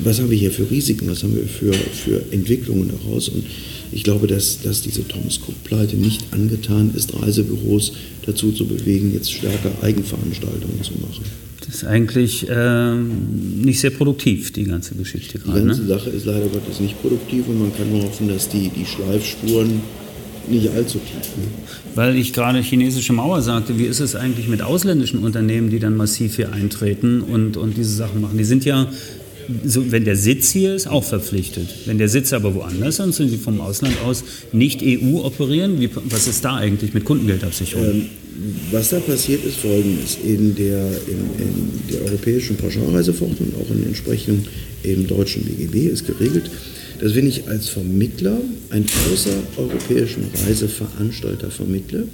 was 0.00 0.20
haben 0.20 0.30
wir 0.30 0.38
hier 0.38 0.50
für 0.50 0.70
Risiken, 0.70 1.08
was 1.08 1.22
haben 1.22 1.34
wir 1.34 1.44
für, 1.44 1.72
für 1.72 2.22
Entwicklungen 2.30 2.90
daraus. 2.90 3.28
Und 3.28 3.44
ich 3.90 4.02
glaube, 4.02 4.26
dass, 4.26 4.60
dass 4.60 4.82
diese 4.82 5.06
Thomas 5.06 5.38
Cook-Pleite 5.38 5.96
nicht 5.96 6.24
angetan 6.30 6.92
ist, 6.94 7.14
Reisebüros 7.20 7.92
dazu 8.26 8.52
zu 8.52 8.66
bewegen, 8.66 9.12
jetzt 9.14 9.32
stärker 9.32 9.72
Eigenveranstaltungen 9.82 10.82
zu 10.82 10.92
machen. 11.00 11.47
Das 11.68 11.82
ist 11.82 11.84
eigentlich 11.84 12.46
ähm, 12.50 13.60
nicht 13.62 13.78
sehr 13.78 13.90
produktiv, 13.90 14.52
die 14.54 14.64
ganze 14.64 14.94
Geschichte 14.94 15.38
Die 15.38 15.44
gerade. 15.44 15.66
ganze 15.66 15.82
Ne? 15.82 15.88
Sache 15.88 16.08
ist 16.08 16.24
leider 16.24 16.46
Gottes 16.46 16.80
nicht 16.80 16.98
produktiv 17.02 17.46
und 17.46 17.60
man 17.60 17.76
kann 17.76 17.90
nur 17.92 18.04
hoffen, 18.04 18.26
dass 18.26 18.48
die, 18.48 18.70
die 18.70 18.86
Schleifspuren 18.86 19.82
nicht 20.48 20.70
allzu 20.70 20.98
tief 20.98 21.24
sind. 21.24 21.46
Weil 21.94 22.16
ich 22.16 22.32
gerade 22.32 22.60
chinesische 22.60 23.12
Mauer 23.12 23.42
sagte, 23.42 23.78
wie 23.78 23.84
ist 23.84 24.00
es 24.00 24.16
eigentlich 24.16 24.48
mit 24.48 24.62
ausländischen 24.62 25.18
Unternehmen, 25.18 25.68
die 25.68 25.78
dann 25.78 25.94
massiv 25.94 26.36
hier 26.36 26.52
eintreten 26.52 27.20
und, 27.20 27.58
und 27.58 27.76
diese 27.76 27.94
Sachen 27.94 28.22
machen? 28.22 28.38
Die 28.38 28.44
sind 28.44 28.64
ja, 28.64 28.90
so, 29.62 29.92
wenn 29.92 30.06
der 30.06 30.16
Sitz 30.16 30.50
hier 30.50 30.74
ist, 30.74 30.88
auch 30.88 31.04
verpflichtet. 31.04 31.68
Wenn 31.84 31.98
der 31.98 32.08
Sitz 32.08 32.32
aber 32.32 32.54
woanders 32.54 32.98
ist 32.98 33.20
und 33.20 33.28
sie 33.28 33.36
vom 33.36 33.60
Ausland 33.60 33.94
aus 34.06 34.24
nicht 34.52 34.80
EU 34.82 35.18
operieren, 35.18 35.80
wie, 35.80 35.90
was 36.06 36.28
ist 36.28 36.46
da 36.46 36.56
eigentlich 36.56 36.94
mit 36.94 37.04
Kundengeldabsicherung? 37.04 37.84
Ähm, 37.84 38.06
was 38.70 38.90
da 38.90 39.00
passiert 39.00 39.44
ist 39.44 39.56
folgendes. 39.56 40.18
In 40.22 40.54
der, 40.54 40.86
in, 41.06 41.42
in 41.42 41.92
der 41.92 42.02
europäischen 42.02 42.56
Pauschalreiseverordnung 42.56 43.50
und 43.50 43.62
auch 43.62 43.70
in 43.70 43.84
entsprechend 43.84 44.46
im 44.82 45.06
deutschen 45.06 45.44
BGB 45.44 45.90
ist 45.90 46.06
geregelt, 46.06 46.50
dass 47.00 47.14
wenn 47.14 47.26
ich 47.26 47.48
als 47.48 47.68
Vermittler 47.68 48.40
einen 48.70 48.86
außereuropäischen 49.12 50.24
Reiseveranstalter 50.46 51.50
vermittle, 51.50 52.08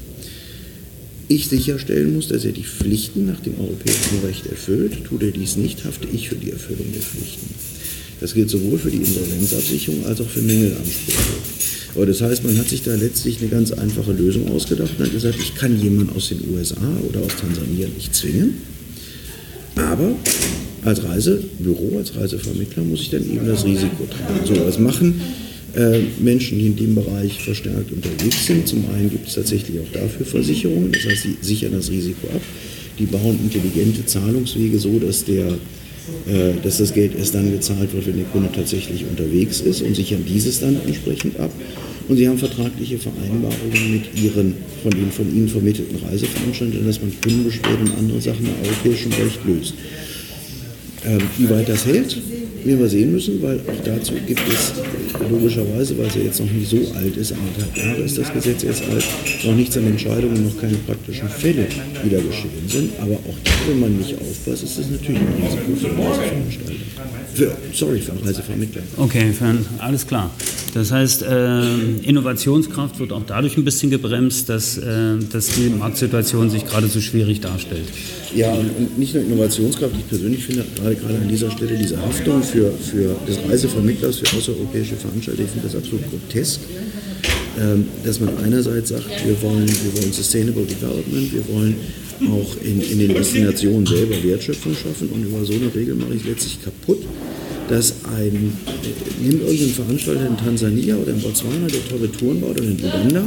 ich 1.29 1.49
sicherstellen 1.49 2.15
muss, 2.15 2.29
dass 2.29 2.45
er 2.45 2.53
die 2.53 2.65
Pflichten 2.65 3.27
nach 3.27 3.41
dem 3.41 3.59
europäischen 3.59 4.21
Recht 4.25 4.47
erfüllt. 4.47 5.05
Tut 5.05 5.23
er 5.23 5.31
dies 5.31 5.57
nicht, 5.57 5.85
hafte 5.85 6.07
ich 6.13 6.29
für 6.29 6.35
die 6.35 6.51
Erfüllung 6.51 6.87
der 6.93 7.01
Pflichten. 7.01 7.49
Das 8.21 8.35
gilt 8.35 8.51
sowohl 8.51 8.79
für 8.79 8.91
die 8.91 8.99
Insolvenzabsicherung 8.99 10.05
als 10.07 10.21
auch 10.21 10.29
für 10.29 10.43
Mängelansprüche. 10.43 11.19
Aber 11.95 12.07
das 12.07 12.21
heißt, 12.21 12.45
man 12.45 12.59
hat 12.59 12.69
sich 12.69 12.83
da 12.83 12.95
letztlich 12.95 13.41
eine 13.41 13.49
ganz 13.49 13.73
einfache 13.73 14.13
Lösung 14.13 14.51
ausgedacht 14.51 14.91
und 14.99 15.05
hat 15.05 15.13
gesagt, 15.13 15.37
ich 15.39 15.55
kann 15.55 15.81
jemanden 15.81 16.15
aus 16.17 16.29
den 16.29 16.41
USA 16.53 16.77
oder 17.09 17.21
aus 17.21 17.37
Tansania 17.41 17.87
nicht 17.95 18.15
zwingen, 18.15 18.55
aber 19.77 20.13
als 20.85 21.03
Reisebüro, 21.03 21.99
als 21.99 22.15
Reisevermittler 22.17 22.83
muss 22.83 23.01
ich 23.01 23.11
dann 23.11 23.25
eben 23.25 23.47
das 23.47 23.65
Risiko 23.65 24.05
tragen. 24.07 24.47
So, 24.47 24.67
was 24.67 24.79
machen 24.79 25.21
äh, 25.75 26.01
Menschen, 26.21 26.59
die 26.59 26.67
in 26.67 26.77
dem 26.77 26.95
Bereich 26.95 27.43
verstärkt 27.43 27.91
unterwegs 27.91 28.47
sind? 28.47 28.69
Zum 28.69 28.85
einen 28.95 29.11
gibt 29.11 29.29
es 29.29 29.35
tatsächlich 29.35 29.79
auch 29.81 29.93
dafür 29.93 30.27
Versicherungen, 30.27 30.93
das 30.93 31.05
heißt, 31.05 31.23
sie 31.23 31.37
sichern 31.41 31.73
das 31.73 31.91
Risiko 31.91 32.27
ab. 32.29 32.43
Die 32.99 33.07
bauen 33.07 33.39
intelligente 33.43 34.05
Zahlungswege 34.05 34.79
so, 34.79 34.99
dass, 34.99 35.25
der, 35.25 35.47
dass 36.63 36.79
das 36.79 36.93
Geld 36.93 37.17
erst 37.17 37.35
dann 37.35 37.51
gezahlt 37.51 37.93
wird, 37.93 38.07
wenn 38.07 38.17
der 38.17 38.27
Kunde 38.27 38.51
tatsächlich 38.53 39.05
unterwegs 39.05 39.61
ist 39.61 39.83
und 39.83 39.95
sichern 39.95 40.25
dieses 40.27 40.61
dann 40.61 40.77
entsprechend 40.87 41.39
ab. 41.39 41.51
Und 42.09 42.17
sie 42.17 42.29
haben 42.29 42.37
vertragliche 42.37 42.99
Vereinbarungen 42.99 43.93
mit 43.93 44.23
ihren, 44.23 44.55
von 44.83 44.91
den 44.93 45.11
von 45.11 45.35
ihnen 45.35 45.49
vermittelten 45.49 45.97
Reiseveranstaltern, 46.07 46.87
dass 46.87 47.01
man 47.01 47.13
Kundenbeschwerden 47.23 47.89
und 47.89 47.99
andere 47.99 48.21
Sachen 48.21 48.45
nach 48.45 48.69
europäischem 48.69 49.13
Recht 49.13 49.41
löst. 49.47 49.75
Ähm, 51.07 51.19
wie 51.37 51.51
weit 51.51 51.69
das 51.69 51.85
hält, 51.85 52.17
werden 52.65 52.81
wir 52.81 52.89
sehen 52.89 53.13
müssen, 53.13 53.43
weil 53.43 53.59
auch 53.61 53.85
dazu 53.85 54.15
gibt 54.27 54.41
es 54.49 54.73
logischerweise, 55.31 55.99
weil 55.99 56.07
es 56.07 56.15
ja 56.15 56.23
jetzt 56.23 56.41
noch 56.41 56.51
nicht 56.51 56.71
so 56.71 56.79
alt 56.97 57.17
ist, 57.17 57.33
anderthalb 57.33 57.77
Jahre 57.77 58.03
ist 58.03 58.17
das 58.17 58.33
Gesetz 58.33 58.63
jetzt 58.63 58.83
alt, 58.91 59.05
noch 59.45 59.55
nichts 59.55 59.77
an 59.77 59.87
Entscheidungen, 59.87 60.45
noch 60.45 60.59
keine 60.59 60.77
praktischen 60.79 61.29
Fälle, 61.29 61.67
die 62.05 62.09
da 62.11 62.17
geschehen 62.17 62.51
sind. 62.69 62.91
Aber 63.01 63.15
auch 63.15 63.37
da, 63.45 63.51
wenn 63.69 63.81
man 63.81 63.99
nicht 63.99 64.15
aufpasst, 64.15 64.63
ist 64.65 64.79
das 64.79 64.87
natürlich 64.91 65.21
ein 65.21 65.45
Risiko 65.45 65.77
für 65.77 66.03
Reiseveranstalter. 66.03 66.81
Für, 67.35 67.57
sorry, 67.73 67.99
für 68.01 68.13
Reisevermittler. 68.27 68.83
Okay, 68.97 69.33
für- 69.33 69.59
alles 69.79 70.07
klar. 70.07 70.31
Das 70.73 70.91
heißt, 70.91 71.23
äh, 71.23 71.63
Innovationskraft 72.05 72.99
wird 72.99 73.13
auch 73.13 73.23
dadurch 73.27 73.57
ein 73.57 73.65
bisschen 73.65 73.91
gebremst, 73.91 74.49
dass, 74.49 74.79
äh, 74.79 75.17
dass 75.33 75.49
die 75.49 75.69
Marktsituation 75.69 76.51
sich 76.51 76.65
gerade 76.67 76.87
so 76.89 77.01
schwierig 77.01 77.41
darstellt. 77.41 77.85
Ja, 78.35 78.53
und, 78.53 78.71
und 78.77 78.99
nicht 78.99 79.15
nur 79.15 79.23
Innovationskraft, 79.25 79.95
ich 79.99 80.09
persönlich 80.09 80.45
finde 80.45 80.65
gerade, 80.77 80.94
gerade 80.95 81.17
an 81.17 81.29
dieser 81.29 81.51
Stelle 81.51 81.77
diese 81.77 82.01
Haftung 82.01 82.43
für, 82.43 82.73
für 82.73 83.17
des 83.27 83.39
Reisevermittlers 83.49 84.19
für 84.19 84.37
außereuropäische 84.37 84.97
Veranstalter, 84.97 85.43
ich 85.43 85.51
finde 85.51 85.69
das 85.69 85.77
absolut 85.77 86.03
grotesk, 86.11 86.61
ähm, 87.61 87.87
dass 88.05 88.21
man 88.21 88.37
einerseits 88.39 88.89
sagt, 88.89 89.09
wir 89.25 89.41
wollen, 89.43 89.69
wir 89.69 90.01
wollen 90.01 90.13
Sustainable 90.13 90.65
Development, 90.65 91.33
wir 91.33 91.49
wollen 91.55 91.77
auch 92.31 92.57
in, 92.63 92.81
in 92.81 92.99
den 92.99 93.15
Destinationen 93.15 93.87
selber 93.87 94.23
Wertschöpfung 94.23 94.75
schaffen. 94.75 95.09
Und 95.11 95.25
über 95.25 95.45
so 95.45 95.53
eine 95.53 95.75
Regel 95.75 95.95
mache 95.95 96.15
ich 96.15 96.25
letztlich 96.25 96.63
kaputt, 96.63 97.03
dass 97.69 97.95
ein, 98.17 98.53
äh, 98.67 99.23
nimm 99.23 99.41
irgendeinen 99.41 99.73
Veranstalter 99.73 100.27
in 100.27 100.37
Tansania 100.37 100.97
oder 100.97 101.13
in 101.13 101.21
Botswana, 101.21 101.67
der 101.67 101.89
tolle 101.89 102.11
Touren 102.11 102.41
baut, 102.41 102.61
oder 102.61 102.65
in 102.65 102.79
Uganda, 102.79 103.25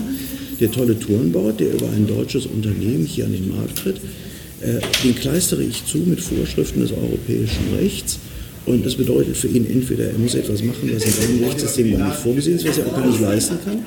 der 0.59 0.71
tolle 0.71 0.99
Touren 0.99 1.31
baut, 1.31 1.59
der 1.59 1.73
über 1.73 1.89
ein 1.89 2.07
deutsches 2.07 2.45
Unternehmen 2.45 3.05
hier 3.05 3.25
an 3.25 3.31
den 3.31 3.49
Markt 3.49 3.77
tritt, 3.77 3.97
den 5.03 5.15
kleistere 5.15 5.63
ich 5.63 5.85
zu 5.85 5.99
mit 5.99 6.19
Vorschriften 6.19 6.81
des 6.81 6.91
europäischen 6.91 7.75
Rechts. 7.79 8.19
Und 8.65 8.85
das 8.85 8.95
bedeutet 8.95 9.37
für 9.37 9.47
ihn 9.47 9.65
entweder, 9.65 10.05
er 10.05 10.17
muss 10.17 10.35
etwas 10.35 10.61
machen, 10.61 10.91
was 10.93 11.03
in 11.05 11.11
seinem 11.11 11.43
Rechtssystem 11.45 11.97
gar 11.97 12.09
nicht 12.09 12.19
vorgesehen 12.19 12.57
ist, 12.57 12.67
was 12.67 12.77
er 12.77 12.87
auch 12.87 12.95
gar 12.95 13.07
nicht 13.07 13.21
leisten 13.21 13.57
kann, 13.63 13.85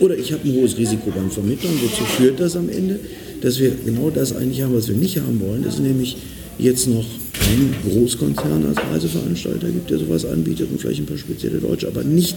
oder 0.00 0.18
ich 0.18 0.32
habe 0.32 0.46
ein 0.46 0.54
hohes 0.54 0.76
Risiko 0.76 1.10
beim 1.10 1.30
Vermittlern. 1.30 1.72
Wozu 1.82 2.04
führt 2.04 2.38
das 2.38 2.54
am 2.54 2.68
Ende? 2.68 3.00
Dass 3.40 3.58
wir 3.58 3.72
genau 3.84 4.10
das 4.10 4.36
eigentlich 4.36 4.62
haben, 4.62 4.74
was 4.74 4.86
wir 4.88 4.96
nicht 4.96 5.18
haben 5.18 5.40
wollen. 5.40 5.62
Das 5.62 5.74
ist 5.74 5.80
nämlich 5.80 6.16
jetzt 6.58 6.88
noch 6.88 7.06
ein 7.40 7.74
Großkonzern 7.90 8.66
als 8.66 8.78
Reiseveranstalter 8.92 9.68
gibt, 9.68 9.90
der 9.90 9.98
sowas 9.98 10.24
anbietet 10.26 10.68
und 10.70 10.80
vielleicht 10.80 11.00
ein 11.00 11.06
paar 11.06 11.16
spezielle 11.16 11.58
Deutsche, 11.58 11.88
aber 11.88 12.04
nicht 12.04 12.36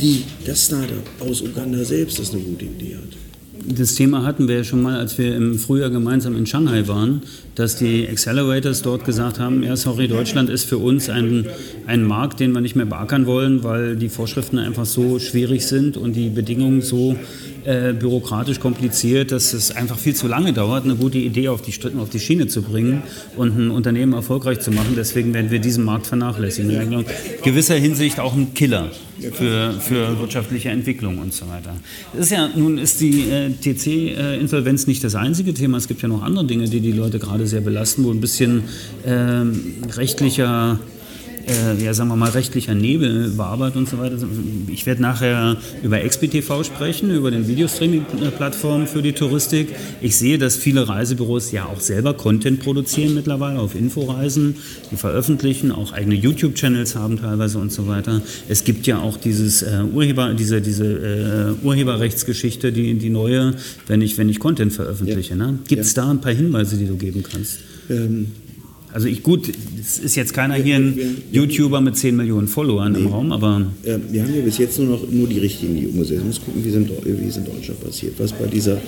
die, 0.00 0.22
das 0.46 0.66
Startup 0.66 1.04
aus 1.20 1.42
Uganda 1.42 1.84
selbst, 1.84 2.18
das 2.18 2.32
eine 2.32 2.40
gute 2.40 2.64
Idee 2.64 2.96
hat. 2.96 3.29
Das 3.66 3.94
Thema 3.94 4.24
hatten 4.24 4.48
wir 4.48 4.56
ja 4.56 4.64
schon 4.64 4.82
mal, 4.82 4.98
als 4.98 5.18
wir 5.18 5.36
im 5.36 5.58
Frühjahr 5.58 5.90
gemeinsam 5.90 6.36
in 6.36 6.46
Shanghai 6.46 6.88
waren, 6.88 7.22
dass 7.54 7.76
die 7.76 8.08
Accelerators 8.08 8.82
dort 8.82 9.04
gesagt 9.04 9.38
haben, 9.38 9.62
ja 9.62 9.76
sorry, 9.76 10.08
Deutschland 10.08 10.48
ist 10.48 10.64
für 10.64 10.78
uns 10.78 11.10
ein, 11.10 11.46
ein 11.86 12.02
Markt, 12.02 12.40
den 12.40 12.52
wir 12.52 12.60
nicht 12.60 12.74
mehr 12.74 12.86
beackern 12.86 13.26
wollen, 13.26 13.62
weil 13.62 13.96
die 13.96 14.08
Vorschriften 14.08 14.58
einfach 14.58 14.86
so 14.86 15.18
schwierig 15.18 15.66
sind 15.66 15.96
und 15.96 16.14
die 16.14 16.30
Bedingungen 16.30 16.80
so 16.80 17.16
äh, 17.64 17.92
bürokratisch 17.92 18.60
kompliziert, 18.60 19.30
dass 19.30 19.52
es 19.52 19.70
einfach 19.70 19.98
viel 19.98 20.14
zu 20.14 20.26
lange 20.26 20.52
dauert, 20.52 20.84
eine 20.84 20.96
gute 20.96 21.18
Idee 21.18 21.48
auf 21.48 21.60
die, 21.60 21.74
auf 21.98 22.08
die 22.08 22.20
Schiene 22.20 22.46
zu 22.46 22.62
bringen 22.62 23.02
und 23.36 23.58
ein 23.58 23.70
Unternehmen 23.70 24.14
erfolgreich 24.14 24.60
zu 24.60 24.70
machen. 24.70 24.94
Deswegen 24.96 25.34
werden 25.34 25.50
wir 25.50 25.58
diesen 25.58 25.84
Markt 25.84 26.06
vernachlässigen. 26.06 26.70
In 26.70 27.04
gewisser 27.42 27.74
Hinsicht 27.74 28.20
auch 28.20 28.34
ein 28.34 28.54
Killer 28.54 28.90
für, 29.32 29.72
für 29.80 30.18
wirtschaftliche 30.18 30.70
Entwicklung 30.70 31.18
und 31.18 31.32
so 31.32 31.48
weiter. 31.48 31.76
Ist 32.18 32.30
ja, 32.30 32.48
nun 32.54 32.78
ist 32.78 33.00
die 33.00 33.28
äh, 33.30 33.50
TC-Insolvenz 33.50 34.86
nicht 34.86 35.04
das 35.04 35.14
einzige 35.14 35.54
Thema. 35.54 35.76
Es 35.78 35.88
gibt 35.88 36.02
ja 36.02 36.08
noch 36.08 36.22
andere 36.22 36.44
Dinge, 36.46 36.68
die 36.68 36.80
die 36.80 36.92
Leute 36.92 37.18
gerade 37.18 37.46
sehr 37.46 37.60
belasten, 37.60 38.04
wo 38.04 38.10
ein 38.10 38.20
bisschen 38.20 38.64
ähm, 39.04 39.74
rechtlicher 39.96 40.78
äh, 41.50 41.82
ja, 41.82 41.94
sagen 41.94 42.08
wir 42.08 42.16
mal, 42.16 42.30
rechtlicher 42.30 42.74
Nebel 42.74 43.36
wabert 43.36 43.76
und 43.76 43.88
so 43.88 43.98
weiter. 43.98 44.16
Ich 44.68 44.86
werde 44.86 45.02
nachher 45.02 45.56
über 45.82 45.98
XBTV 45.98 46.64
sprechen, 46.64 47.10
über 47.10 47.30
den 47.30 47.48
Videostreaming-Plattform 47.48 48.86
für 48.86 49.02
die 49.02 49.12
Touristik. 49.12 49.74
Ich 50.00 50.16
sehe, 50.16 50.38
dass 50.38 50.56
viele 50.56 50.88
Reisebüros 50.88 51.52
ja 51.52 51.66
auch 51.66 51.80
selber 51.80 52.14
Content 52.14 52.60
produzieren 52.60 53.14
mittlerweile 53.14 53.58
auf 53.58 53.74
Inforeisen, 53.74 54.56
die 54.90 54.96
veröffentlichen, 54.96 55.72
auch 55.72 55.92
eigene 55.92 56.14
YouTube-Channels 56.14 56.96
haben 56.96 57.20
teilweise 57.20 57.58
und 57.58 57.72
so 57.72 57.88
weiter. 57.88 58.22
Es 58.48 58.64
gibt 58.64 58.86
ja 58.86 58.98
auch 58.98 59.16
dieses 59.16 59.62
äh, 59.62 59.82
Urheber, 59.92 60.34
diese, 60.34 60.60
diese 60.60 61.56
äh, 61.62 61.66
Urheberrechtsgeschichte, 61.66 62.72
die, 62.72 62.94
die 62.94 63.10
neue, 63.10 63.54
wenn 63.86 64.02
ich, 64.02 64.18
wenn 64.18 64.28
ich 64.28 64.38
Content 64.38 64.72
veröffentliche. 64.72 65.30
Ja. 65.30 65.46
Ne? 65.46 65.58
Gibt 65.66 65.82
es 65.82 65.94
ja. 65.94 66.04
da 66.04 66.10
ein 66.10 66.20
paar 66.20 66.32
Hinweise, 66.32 66.76
die 66.76 66.86
du 66.86 66.96
geben 66.96 67.22
kannst? 67.22 67.58
Ähm 67.88 68.28
also 68.92 69.06
ich 69.06 69.22
gut, 69.22 69.52
es 69.80 69.98
ist 69.98 70.16
jetzt 70.16 70.34
keiner 70.34 70.54
hier 70.54 70.76
ein 70.76 71.22
YouTuber 71.30 71.80
mit 71.80 71.96
10 71.96 72.16
Millionen 72.16 72.48
Followern 72.48 72.92
nee. 72.92 73.00
im 73.00 73.06
Raum, 73.06 73.32
aber... 73.32 73.66
Wir 73.82 74.22
haben 74.22 74.34
ja 74.34 74.42
bis 74.42 74.58
jetzt 74.58 74.78
nur 74.78 74.88
noch 74.88 75.10
nur 75.10 75.28
die 75.28 75.38
Richtlinie 75.38 75.88
umgesetzt. 75.88 76.20
Man 76.20 76.28
muss 76.28 76.40
gucken, 76.40 76.64
wie 76.64 76.68
es, 76.68 76.74
in, 76.74 76.88
wie 76.88 77.28
es 77.28 77.36
in 77.36 77.44
Deutschland 77.44 77.80
passiert. 77.82 78.14
Was 78.18 78.32
bei 78.32 78.46
dieser, 78.46 78.78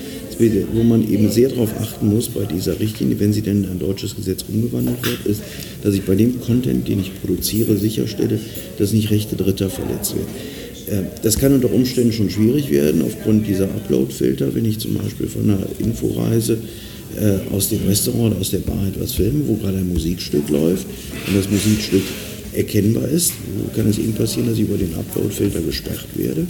wo 0.73 0.83
man 0.83 1.09
eben 1.09 1.31
sehr 1.31 1.49
darauf 1.51 1.71
achten 1.81 2.09
muss 2.09 2.29
bei 2.29 2.45
dieser 2.45 2.79
Richtlinie, 2.81 3.19
wenn 3.21 3.33
sie 3.33 3.43
denn 3.43 3.65
in 3.65 3.71
ein 3.71 3.79
deutsches 3.79 4.17
Gesetz 4.17 4.45
umgewandelt 4.49 5.05
wird, 5.05 5.27
ist, 5.27 5.43
dass 5.83 5.95
ich 5.95 6.03
bei 6.03 6.15
dem 6.15 6.41
Content, 6.41 6.88
den 6.88 7.01
ich 7.01 7.12
produziere, 7.21 7.77
sicherstelle, 7.77 8.41
dass 8.79 8.93
nicht 8.93 9.11
Rechte 9.11 9.37
Dritter 9.37 9.71
verletzt 9.71 10.15
werden. 10.17 11.07
Das 11.23 11.38
kann 11.38 11.55
unter 11.55 11.73
Umständen 11.73 12.12
schon 12.12 12.29
schwierig 12.29 12.71
werden, 12.71 13.03
aufgrund 13.03 13.47
dieser 13.47 13.65
Upload-Filter, 13.65 14.55
wenn 14.55 14.65
ich 14.65 14.79
zum 14.79 14.95
Beispiel 14.95 15.29
von 15.29 15.43
einer 15.45 15.67
Inforeise 15.79 16.59
äh, 17.20 17.55
aus 17.55 17.68
dem 17.68 17.87
Restaurant, 17.87 18.38
aus 18.40 18.51
der 18.51 18.59
Bar 18.59 18.87
etwas 18.87 19.12
filmen, 19.12 19.44
wo 19.46 19.55
gerade 19.55 19.79
ein 19.79 19.88
Musikstück 19.92 20.48
läuft 20.48 20.87
und 21.27 21.37
das 21.37 21.51
Musikstück 21.51 22.03
erkennbar 22.53 23.09
ist, 23.09 23.33
kann 23.75 23.88
es 23.88 23.98
eben 23.98 24.12
passieren, 24.12 24.48
dass 24.48 24.59
ich 24.59 24.64
über 24.64 24.77
den 24.77 24.94
Upload-Filter 24.94 25.61
gesperrt 25.61 26.07
werde. 26.14 26.46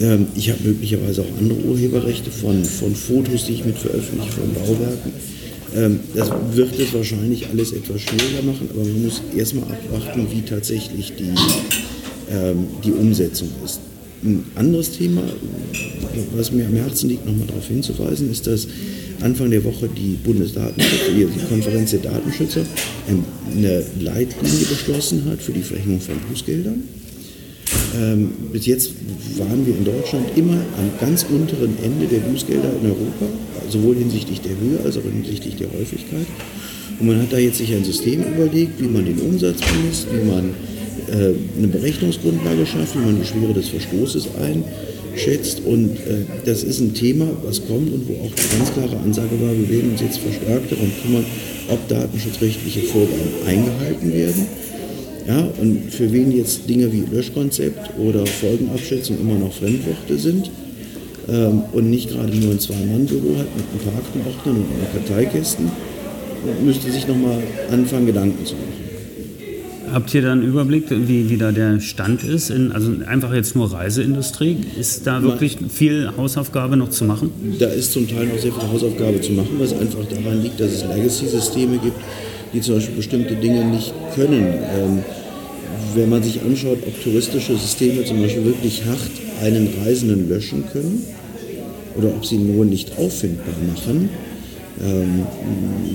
Ähm, 0.00 0.26
ich 0.36 0.50
habe 0.50 0.62
möglicherweise 0.64 1.22
auch 1.22 1.38
andere 1.38 1.58
Urheberrechte 1.60 2.30
von, 2.30 2.64
von 2.64 2.94
Fotos, 2.94 3.46
die 3.46 3.54
ich 3.54 3.64
mit 3.64 3.78
veröffentliche, 3.78 4.32
von 4.32 4.54
Bauwerken. 4.54 5.12
Ähm, 5.74 6.00
das 6.14 6.30
wird 6.52 6.78
es 6.78 6.94
wahrscheinlich 6.94 7.48
alles 7.48 7.72
etwas 7.72 8.00
schwieriger 8.00 8.42
machen, 8.42 8.68
aber 8.72 8.84
man 8.84 9.02
muss 9.02 9.20
erstmal 9.36 9.64
abwarten, 9.64 10.26
wie 10.30 10.42
tatsächlich 10.42 11.12
die, 11.18 11.34
ähm, 12.30 12.66
die 12.84 12.92
Umsetzung 12.92 13.48
ist. 13.64 13.80
Ein 14.22 14.44
anderes 14.56 14.90
Thema, 14.92 15.22
was 16.34 16.50
mir 16.50 16.66
am 16.66 16.74
Herzen 16.74 17.10
liegt, 17.10 17.24
nochmal 17.26 17.46
darauf 17.46 17.68
hinzuweisen, 17.68 18.30
ist, 18.30 18.46
dass 18.46 18.66
Anfang 19.20 19.50
der 19.50 19.64
Woche 19.64 19.88
die 19.88 20.16
Bundesdatenschützer, 20.24 21.12
die 21.12 21.46
Konferenz 21.48 21.90
der 21.90 22.00
Datenschützer, 22.00 22.62
eine 23.56 23.84
Leitlinie 24.00 24.66
beschlossen 24.66 25.24
hat 25.30 25.42
für 25.42 25.52
die 25.52 25.62
Verhängung 25.62 26.00
von 26.00 26.14
Bußgeldern. 26.28 26.82
Ähm, 27.96 28.30
bis 28.52 28.66
jetzt 28.66 28.92
waren 29.36 29.66
wir 29.66 29.76
in 29.76 29.84
Deutschland 29.84 30.26
immer 30.36 30.54
am 30.54 30.90
ganz 31.00 31.24
unteren 31.28 31.76
Ende 31.82 32.06
der 32.06 32.20
Bußgelder 32.20 32.70
in 32.80 32.86
Europa, 32.86 33.26
sowohl 33.68 33.96
hinsichtlich 33.96 34.40
der 34.40 34.52
Höhe 34.52 34.80
als 34.84 34.96
auch 34.96 35.02
hinsichtlich 35.02 35.56
der 35.56 35.68
Häufigkeit. 35.72 36.26
Und 36.98 37.06
man 37.06 37.20
hat 37.20 37.32
da 37.32 37.38
jetzt 37.38 37.58
sich 37.58 37.72
ein 37.72 37.84
System 37.84 38.22
überlegt, 38.22 38.80
wie 38.80 38.88
man 38.88 39.04
den 39.04 39.18
Umsatz 39.20 39.58
bemisst, 39.60 40.06
wie 40.12 40.26
man 40.28 40.50
eine 41.12 41.68
Berechnungsgrundlage 41.68 42.66
schafft, 42.66 42.94
wie 42.94 43.04
man 43.04 43.20
die 43.20 43.26
Schwere 43.26 43.54
des 43.54 43.68
Verstoßes 43.68 44.28
ein 44.40 44.64
schätzt. 45.18 45.60
Und 45.64 45.96
äh, 45.96 46.24
das 46.44 46.62
ist 46.62 46.80
ein 46.80 46.94
Thema, 46.94 47.26
was 47.44 47.66
kommt 47.66 47.92
und 47.92 48.08
wo 48.08 48.12
auch 48.24 48.30
die 48.30 48.56
ganz 48.56 48.72
klare 48.72 48.96
Ansage 49.02 49.40
war, 49.40 49.50
wir 49.56 49.68
werden 49.68 49.92
uns 49.92 50.00
jetzt 50.00 50.18
verstärkt 50.18 50.72
darum 50.72 50.90
kümmern, 51.02 51.24
ob 51.68 51.86
datenschutzrechtliche 51.88 52.80
Vorgaben 52.82 53.46
eingehalten 53.46 54.12
werden. 54.12 54.46
Ja, 55.26 55.46
und 55.60 55.92
für 55.92 56.10
wen 56.10 56.34
jetzt 56.34 56.68
Dinge 56.70 56.90
wie 56.90 57.04
Löschkonzept 57.12 57.98
oder 57.98 58.24
Folgenabschätzung 58.24 59.20
immer 59.20 59.34
noch 59.34 59.52
Fremdworte 59.52 60.16
sind 60.16 60.50
ähm, 61.28 61.64
und 61.72 61.90
nicht 61.90 62.08
gerade 62.08 62.34
nur 62.34 62.52
ein 62.52 62.58
Zwei-Mann-Büro 62.58 63.36
hat 63.36 63.48
mit 63.54 63.66
ein 63.74 63.78
paar 63.84 63.98
Aktenordnern 63.98 64.56
und 64.56 65.06
Karteikästen, 65.06 65.70
müsste 66.64 66.90
sich 66.90 67.06
nochmal 67.06 67.42
anfangen, 67.70 68.06
Gedanken 68.06 68.46
zu 68.46 68.54
machen. 68.54 68.87
Habt 69.92 70.14
ihr 70.14 70.22
da 70.22 70.32
einen 70.32 70.42
Überblick, 70.42 70.84
wie, 70.90 71.30
wie 71.30 71.36
da 71.36 71.52
der 71.52 71.80
Stand 71.80 72.24
ist? 72.24 72.50
In, 72.50 72.72
also 72.72 72.92
einfach 73.06 73.32
jetzt 73.32 73.56
nur 73.56 73.72
Reiseindustrie. 73.72 74.58
Ist 74.78 75.06
da 75.06 75.22
wirklich 75.22 75.58
viel 75.68 76.10
Hausaufgabe 76.16 76.76
noch 76.76 76.90
zu 76.90 77.04
machen? 77.04 77.30
Da 77.58 77.66
ist 77.66 77.92
zum 77.92 78.08
Teil 78.08 78.26
noch 78.26 78.38
sehr 78.38 78.52
viel 78.52 78.68
Hausaufgabe 78.68 79.20
zu 79.20 79.32
machen, 79.32 79.50
was 79.58 79.72
einfach 79.72 80.04
daran 80.08 80.42
liegt, 80.42 80.60
dass 80.60 80.72
es 80.72 80.84
Legacy-Systeme 80.84 81.78
gibt, 81.78 81.96
die 82.52 82.60
zum 82.60 82.74
Beispiel 82.74 82.96
bestimmte 82.96 83.34
Dinge 83.36 83.64
nicht 83.64 83.92
können. 84.14 84.44
Ähm, 84.44 84.98
wenn 85.94 86.08
man 86.08 86.22
sich 86.22 86.40
anschaut, 86.42 86.78
ob 86.86 87.02
touristische 87.02 87.56
Systeme 87.56 88.04
zum 88.04 88.20
Beispiel 88.20 88.44
wirklich 88.44 88.84
hart 88.84 89.10
einen 89.42 89.68
Reisenden 89.82 90.28
löschen 90.28 90.64
können 90.72 91.02
oder 91.96 92.08
ob 92.08 92.24
sie 92.26 92.36
ihn 92.36 92.54
nur 92.54 92.64
nicht 92.64 92.98
auffindbar 92.98 93.54
machen, 93.74 94.10
ähm, 94.80 95.26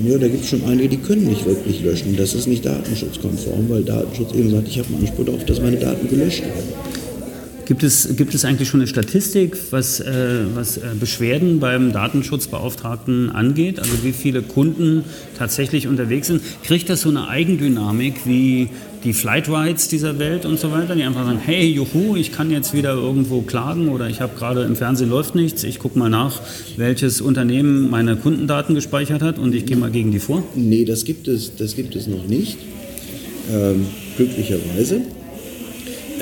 ja, 0.06 0.18
da 0.18 0.28
gibt 0.28 0.44
es 0.44 0.50
schon 0.50 0.64
einige, 0.66 0.90
die 0.90 0.98
können 0.98 1.28
nicht 1.28 1.46
wirklich 1.46 1.82
löschen. 1.84 2.16
Das 2.18 2.34
ist 2.34 2.48
nicht 2.48 2.66
datenschutzkonform, 2.66 3.70
weil 3.70 3.84
Datenschutz 3.84 4.34
eben 4.34 4.50
sagt, 4.50 4.68
ich 4.68 4.80
habe 4.80 4.90
einen 4.90 5.06
Anspruch 5.06 5.26
darauf, 5.26 5.46
dass 5.46 5.62
meine 5.62 5.78
Daten 5.78 6.08
gelöscht 6.10 6.44
werden. 6.44 7.03
Gibt 7.66 7.84
es, 7.84 8.16
gibt 8.18 8.34
es 8.34 8.44
eigentlich 8.44 8.68
schon 8.68 8.82
eine 8.82 8.88
Statistik, 8.88 9.56
was, 9.72 10.02
äh, 10.02 10.46
was 10.54 10.78
äh, 10.78 10.82
Beschwerden 11.00 11.60
beim 11.60 11.94
Datenschutzbeauftragten 11.94 13.30
angeht? 13.30 13.80
Also 13.80 14.04
wie 14.04 14.12
viele 14.12 14.42
Kunden 14.42 15.06
tatsächlich 15.38 15.88
unterwegs 15.88 16.28
sind? 16.28 16.42
Kriegt 16.64 16.90
das 16.90 17.02
so 17.02 17.10
eine 17.10 17.30
Eigendynamik 17.30 18.26
wie 18.26 18.70
die 19.06 19.14
Flightrides 19.14 19.88
dieser 19.88 20.20
Welt 20.20 20.46
und 20.46 20.60
so 20.60 20.72
weiter, 20.72 20.96
die 20.96 21.04
einfach 21.04 21.26
sagen, 21.26 21.40
hey, 21.44 21.66
juhu, 21.70 22.16
ich 22.16 22.32
kann 22.34 22.52
jetzt 22.52 22.74
wieder 22.74 22.94
irgendwo 22.94 23.42
klagen 23.42 23.88
oder 23.90 24.10
ich 24.10 24.20
habe 24.20 24.36
gerade 24.38 24.64
im 24.64 24.76
Fernsehen 24.76 25.10
läuft 25.10 25.36
nichts, 25.36 25.64
ich 25.64 25.80
gucke 25.80 25.98
mal 26.00 26.10
nach, 26.10 26.42
welches 26.78 27.22
Unternehmen 27.22 27.90
meine 27.90 28.16
Kundendaten 28.16 28.76
gespeichert 28.76 29.22
hat 29.22 29.40
und 29.40 29.56
ich 29.56 29.66
gehe 29.66 29.78
mal 29.78 29.92
gegen 29.92 30.12
die 30.12 30.20
vor? 30.20 30.44
Nee, 30.56 30.86
das 30.86 31.06
gibt 31.06 31.28
es, 31.28 31.56
das 31.56 31.76
gibt 31.76 31.96
es 31.96 32.08
noch 32.08 32.26
nicht, 32.26 32.58
ähm, 33.52 33.88
glücklicherweise. 34.16 35.02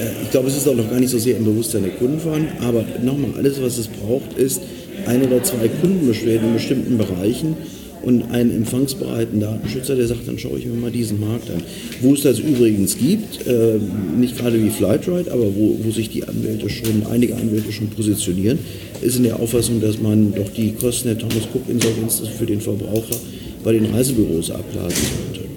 Äh, 0.01 0.23
ich 0.23 0.31
glaube, 0.31 0.47
es 0.47 0.57
ist 0.57 0.67
auch 0.67 0.75
noch 0.75 0.89
gar 0.89 0.99
nicht 0.99 1.09
so 1.09 1.19
sehr 1.19 1.37
im 1.37 1.45
Bewusstsein 1.45 1.83
der 1.83 1.91
Kunden 1.91 2.19
vorhanden, 2.19 2.49
aber 2.61 2.83
nochmal, 3.03 3.31
alles, 3.37 3.61
was 3.61 3.77
es 3.77 3.87
braucht, 3.87 4.37
ist 4.37 4.61
ein 5.05 5.21
oder 5.23 5.43
zwei 5.43 5.67
Kundenbeschwerden 5.67 6.49
in 6.49 6.53
bestimmten 6.53 6.97
Bereichen 6.97 7.55
und 8.03 8.31
einen 8.31 8.51
empfangsbereiten 8.51 9.39
Datenschützer, 9.39 9.95
der 9.95 10.07
sagt, 10.07 10.27
dann 10.27 10.39
schaue 10.39 10.57
ich 10.57 10.65
mir 10.65 10.73
mal 10.73 10.91
diesen 10.91 11.19
Markt 11.19 11.49
an. 11.51 11.61
Wo 12.01 12.13
es 12.13 12.21
das 12.21 12.39
übrigens 12.39 12.97
gibt, 12.97 13.45
äh, 13.45 13.77
nicht 14.17 14.37
gerade 14.37 14.61
wie 14.63 14.69
Flightride, 14.69 15.31
aber 15.31 15.55
wo, 15.55 15.77
wo 15.83 15.91
sich 15.91 16.09
die 16.09 16.23
Anwälte 16.23 16.69
schon, 16.69 17.05
einige 17.11 17.35
Anwälte 17.35 17.71
schon 17.71 17.89
positionieren, 17.89 18.57
ist 19.01 19.17
in 19.17 19.23
der 19.23 19.39
Auffassung, 19.39 19.81
dass 19.81 19.99
man 19.99 20.33
doch 20.33 20.49
die 20.49 20.71
Kosten 20.73 21.09
der 21.09 21.17
Thomas 21.19 21.47
Cook 21.53 21.69
Insolvenz 21.69 22.21
für 22.37 22.45
den 22.45 22.61
Verbraucher 22.61 23.17
bei 23.63 23.73
den 23.73 23.85
Reisebüros 23.85 24.49
abladen 24.49 24.89
sollte. 24.89 25.47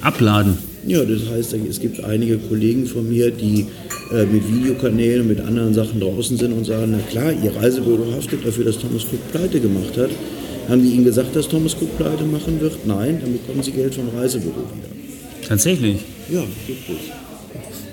Abladen? 0.00 0.69
Ja, 0.86 1.04
das 1.04 1.28
heißt, 1.28 1.54
es 1.68 1.80
gibt 1.80 2.02
einige 2.02 2.38
Kollegen 2.38 2.86
von 2.86 3.08
mir, 3.08 3.30
die 3.30 3.66
äh, 4.12 4.24
mit 4.24 4.42
Videokanälen 4.52 5.22
und 5.22 5.28
mit 5.28 5.40
anderen 5.40 5.74
Sachen 5.74 6.00
draußen 6.00 6.36
sind 6.38 6.52
und 6.52 6.64
sagen, 6.64 6.92
na 6.92 6.98
klar, 7.10 7.32
ihr 7.32 7.54
Reisebüro 7.54 8.12
haftet 8.16 8.46
dafür, 8.46 8.64
dass 8.64 8.78
Thomas 8.78 9.02
Cook 9.04 9.30
pleite 9.30 9.60
gemacht 9.60 9.96
hat. 9.98 10.10
Haben 10.68 10.82
die 10.82 10.90
Ihnen 10.90 11.04
gesagt, 11.04 11.36
dass 11.36 11.48
Thomas 11.48 11.74
Cook 11.74 11.96
pleite 11.98 12.24
machen 12.24 12.60
wird? 12.60 12.86
Nein, 12.86 13.18
dann 13.20 13.32
bekommen 13.32 13.62
Sie 13.62 13.72
Geld 13.72 13.94
vom 13.94 14.08
Reisebüro 14.16 14.54
wieder. 14.54 15.46
Tatsächlich? 15.46 15.96
Ja, 16.30 16.44
gibt 16.66 16.88
es. 16.88 17.29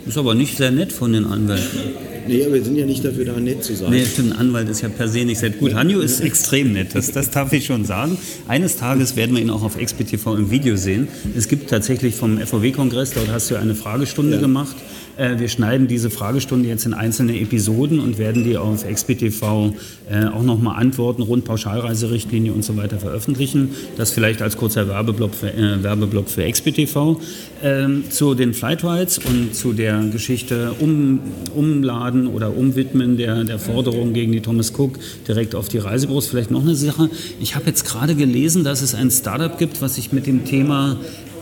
Ist 0.08 0.18
aber 0.18 0.36
nicht 0.36 0.58
sehr 0.58 0.72
nett 0.72 0.94
von 0.94 1.14
den 1.14 1.26
Anwälten. 1.26 1.80
Nee, 2.28 2.44
aber 2.44 2.56
wir 2.56 2.64
sind 2.64 2.76
ja 2.78 2.86
nicht 2.86 3.04
dafür 3.04 3.26
da, 3.26 3.40
nett 3.40 3.64
zu 3.64 3.76
sein. 3.76 3.92
Nee, 3.92 4.06
stimmt, 4.06 4.34
ein 4.34 4.38
Anwalt 4.38 4.70
ist 4.70 4.82
ja 4.82 4.90
per 4.90 5.08
se 5.08 5.24
nicht 5.24 5.40
sehr 5.40 5.50
gut. 5.50 5.74
Hanjo 5.74 6.00
ist 6.00 6.20
extrem 6.20 6.74
nett, 6.74 6.94
das, 6.94 7.12
das 7.12 7.32
darf 7.32 7.54
ich 7.54 7.66
schon 7.66 7.86
sagen. 7.86 8.18
Eines 8.48 8.76
Tages 8.78 9.16
werden 9.16 9.36
wir 9.36 9.42
ihn 9.42 9.50
auch 9.50 9.64
auf 9.64 9.78
XPTV 9.78 10.36
im 10.36 10.52
Video 10.52 10.76
sehen. 10.76 11.08
Es 11.36 11.48
gibt 11.48 11.70
tatsächlich 11.70 12.16
vom 12.16 12.38
FOW-Kongress, 12.40 13.12
dort 13.14 13.30
hast 13.32 13.52
du 13.52 13.56
eine 13.56 13.76
Fragestunde 13.76 14.36
ja. 14.36 14.42
gemacht 14.42 14.76
wir 15.18 15.48
schneiden 15.48 15.88
diese 15.88 16.10
Fragestunde 16.10 16.70
jetzt 16.70 16.86
in 16.86 16.94
einzelne 16.94 17.40
Episoden 17.40 18.00
und 18.00 18.18
werden 18.18 18.44
die 18.44 18.58
auf 18.58 18.86
XPTV 18.88 19.74
äh, 20.10 20.26
auch 20.26 20.44
nochmal 20.44 20.80
Antworten 20.80 21.22
rund 21.22 21.46
Pauschalreiserichtlinie 21.46 22.54
und 22.54 22.64
so 22.64 22.78
weiter 22.78 23.00
veröffentlichen. 23.00 23.72
Das 23.98 24.12
vielleicht 24.12 24.42
als 24.42 24.58
kurzer 24.58 24.88
Werbeblock 24.88 25.34
für, 25.34 25.54
äh, 25.54 25.84
Werbeblock 25.84 26.30
für 26.30 26.50
XPTV. 26.50 27.20
Ähm, 27.64 28.04
zu 28.10 28.36
den 28.36 28.54
Flightrides 28.54 29.18
und 29.18 29.56
zu 29.56 29.74
der 29.74 30.04
Geschichte 30.12 30.74
um, 30.80 31.20
Umladen 31.56 32.28
oder 32.28 32.56
Umwidmen 32.56 33.18
der, 33.18 33.44
der 33.44 33.60
Forderungen 33.60 34.14
gegen 34.14 34.32
die 34.32 34.42
Thomas 34.42 34.72
Cook 34.78 35.00
direkt 35.28 35.56
auf 35.56 35.68
die 35.68 35.80
Reisebüros. 35.80 36.28
Vielleicht 36.28 36.52
noch 36.52 36.62
eine 36.62 36.76
Sache. 36.76 37.10
Ich 37.40 37.56
habe 37.56 37.66
jetzt 37.66 37.86
gerade 37.86 38.16
gelesen, 38.16 38.64
dass 38.64 38.82
es 38.82 38.94
ein 38.94 39.10
Startup 39.10 39.58
gibt, 39.58 39.82
was 39.82 39.96
sich 39.96 40.12
mit 40.12 40.28
dem 40.28 40.46
Thema 40.46 40.98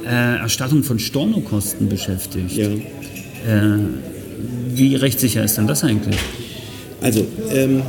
äh, 0.06 0.38
Erstattung 0.38 0.84
von 0.84 1.00
Stornokosten 1.00 1.90
beschäftigt. 1.90 2.56
Ja. 2.56 2.70
Äh, 3.46 3.78
wie 4.76 4.96
rechtssicher 4.96 5.44
ist 5.44 5.58
denn 5.58 5.68
das 5.68 5.84
eigentlich? 5.84 6.18
Also, 7.02 7.26
ähm, 7.52 7.84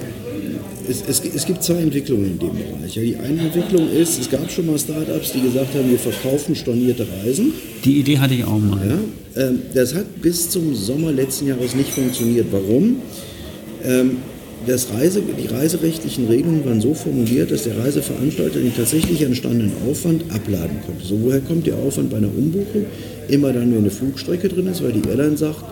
es, 0.89 1.03
es, 1.09 1.23
es, 1.35 1.47
gibt 1.47 1.65
zwei 1.65 1.81
Entwicklungen 1.81 2.27
in 2.27 2.39
dem 2.39 2.51
Bereich. 2.51 2.93
Die 2.93 3.17
eine 3.17 3.41
Entwicklung 3.41 3.91
ist, 3.91 4.21
es 4.21 4.31
gab 4.31 4.51
schon 4.51 4.67
mal 4.67 4.79
Startups, 4.79 5.33
die 5.33 5.41
gesagt 5.41 5.75
haben, 5.75 5.91
wir 5.91 5.99
verkaufen 5.99 6.55
stornierte 6.55 7.07
Reisen. 7.25 7.53
Die 7.85 7.99
Idee 7.99 8.19
hatte 8.19 8.35
ich 8.35 8.45
auch 8.45 8.59
mal. 8.59 8.87
Ja, 9.35 9.43
ähm, 9.43 9.63
das 9.75 9.95
hat 9.95 10.23
bis 10.23 10.49
zum 10.51 10.75
Sommer 10.75 11.13
letzten 11.13 11.49
Jahres 11.49 11.75
nicht 11.75 11.91
funktioniert. 11.91 12.47
Warum? 12.51 12.97
Ähm, 13.85 14.19
das 14.67 14.91
Reise, 14.93 15.23
die 15.23 15.47
reiserechtlichen 15.47 16.27
Regelungen 16.27 16.65
waren 16.65 16.81
so 16.81 16.95
formuliert, 16.95 17.51
dass 17.51 17.65
der 17.65 17.79
Reiseveranstalter 17.79 18.59
den 18.59 18.75
tatsächlich 18.75 19.23
entstandenen 19.23 19.73
Aufwand 19.89 20.25
abladen 20.33 20.79
konnte. 20.87 21.05
So, 21.05 21.21
woher 21.23 21.41
kommt 21.41 21.67
der 21.67 21.77
Aufwand 21.77 22.11
bei 22.11 22.17
einer 22.17 22.29
Umbuchung? 22.29 22.87
Immer 23.29 23.53
dann, 23.53 23.71
wenn 23.73 23.79
eine 23.79 23.91
Flugstrecke 23.91 24.49
drin 24.49 24.67
ist, 24.67 24.83
weil 24.83 24.93
die 24.93 25.07
Airline 25.09 25.37
sagt, 25.37 25.63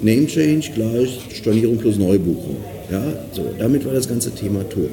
Name 0.00 0.26
Change 0.26 0.70
gleich 0.74 1.20
Stornierung 1.32 1.78
plus 1.78 1.96
Neubuchung. 1.96 2.56
Ja, 2.90 3.02
so, 3.32 3.46
damit 3.58 3.84
war 3.84 3.92
das 3.92 4.08
ganze 4.08 4.30
Thema 4.32 4.68
tot. 4.68 4.90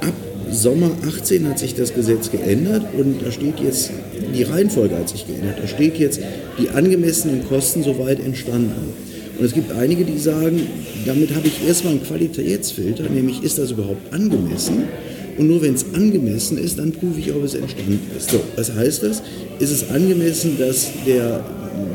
Ab 0.00 0.14
Sommer 0.50 0.90
18 1.06 1.48
hat 1.48 1.58
sich 1.58 1.74
das 1.74 1.94
Gesetz 1.94 2.30
geändert 2.30 2.86
und 2.96 3.22
da 3.24 3.30
steht 3.30 3.60
jetzt, 3.60 3.90
die 4.34 4.42
Reihenfolge 4.42 4.96
hat 4.96 5.08
sich 5.08 5.26
geändert. 5.26 5.58
Da 5.62 5.68
steht 5.68 5.98
jetzt, 5.98 6.20
die 6.58 6.70
angemessenen 6.70 7.46
Kosten 7.48 7.82
soweit 7.82 8.18
entstanden. 8.18 8.92
Und 9.40 9.46
es 9.46 9.54
gibt 9.54 9.72
einige, 9.72 10.04
die 10.04 10.18
sagen, 10.18 10.60
damit 11.06 11.34
habe 11.34 11.46
ich 11.46 11.66
erstmal 11.66 11.94
einen 11.94 12.02
Qualitätsfilter, 12.02 13.04
nämlich 13.08 13.42
ist 13.42 13.56
das 13.56 13.70
überhaupt 13.70 14.12
angemessen? 14.12 14.84
Und 15.38 15.48
nur 15.48 15.62
wenn 15.62 15.72
es 15.72 15.86
angemessen 15.94 16.58
ist, 16.58 16.78
dann 16.78 16.92
prüfe 16.92 17.18
ich, 17.18 17.32
ob 17.32 17.42
es 17.42 17.54
entstanden 17.54 18.00
ist. 18.18 18.28
So, 18.28 18.40
was 18.56 18.74
heißt 18.74 19.02
das? 19.02 19.22
Ist 19.58 19.70
es 19.70 19.88
angemessen, 19.88 20.58
dass 20.58 20.88
der, 21.06 21.42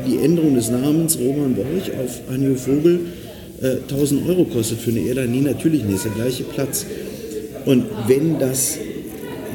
die 0.08 0.24
Änderung 0.24 0.56
des 0.56 0.70
Namens 0.70 1.16
Roman 1.20 1.54
Borch 1.54 1.92
auf 1.92 2.20
Anjo 2.28 2.56
Vogel 2.56 2.98
1000 3.62 4.26
äh, 4.26 4.28
Euro 4.28 4.44
kostet 4.46 4.80
für 4.80 4.90
eine? 4.90 5.28
Nee, 5.28 5.40
natürlich 5.42 5.84
nicht, 5.84 5.98
ist 5.98 6.04
der 6.06 6.12
gleiche 6.12 6.42
Platz. 6.42 6.84
Und 7.64 7.84
wenn 8.08 8.40
das 8.40 8.76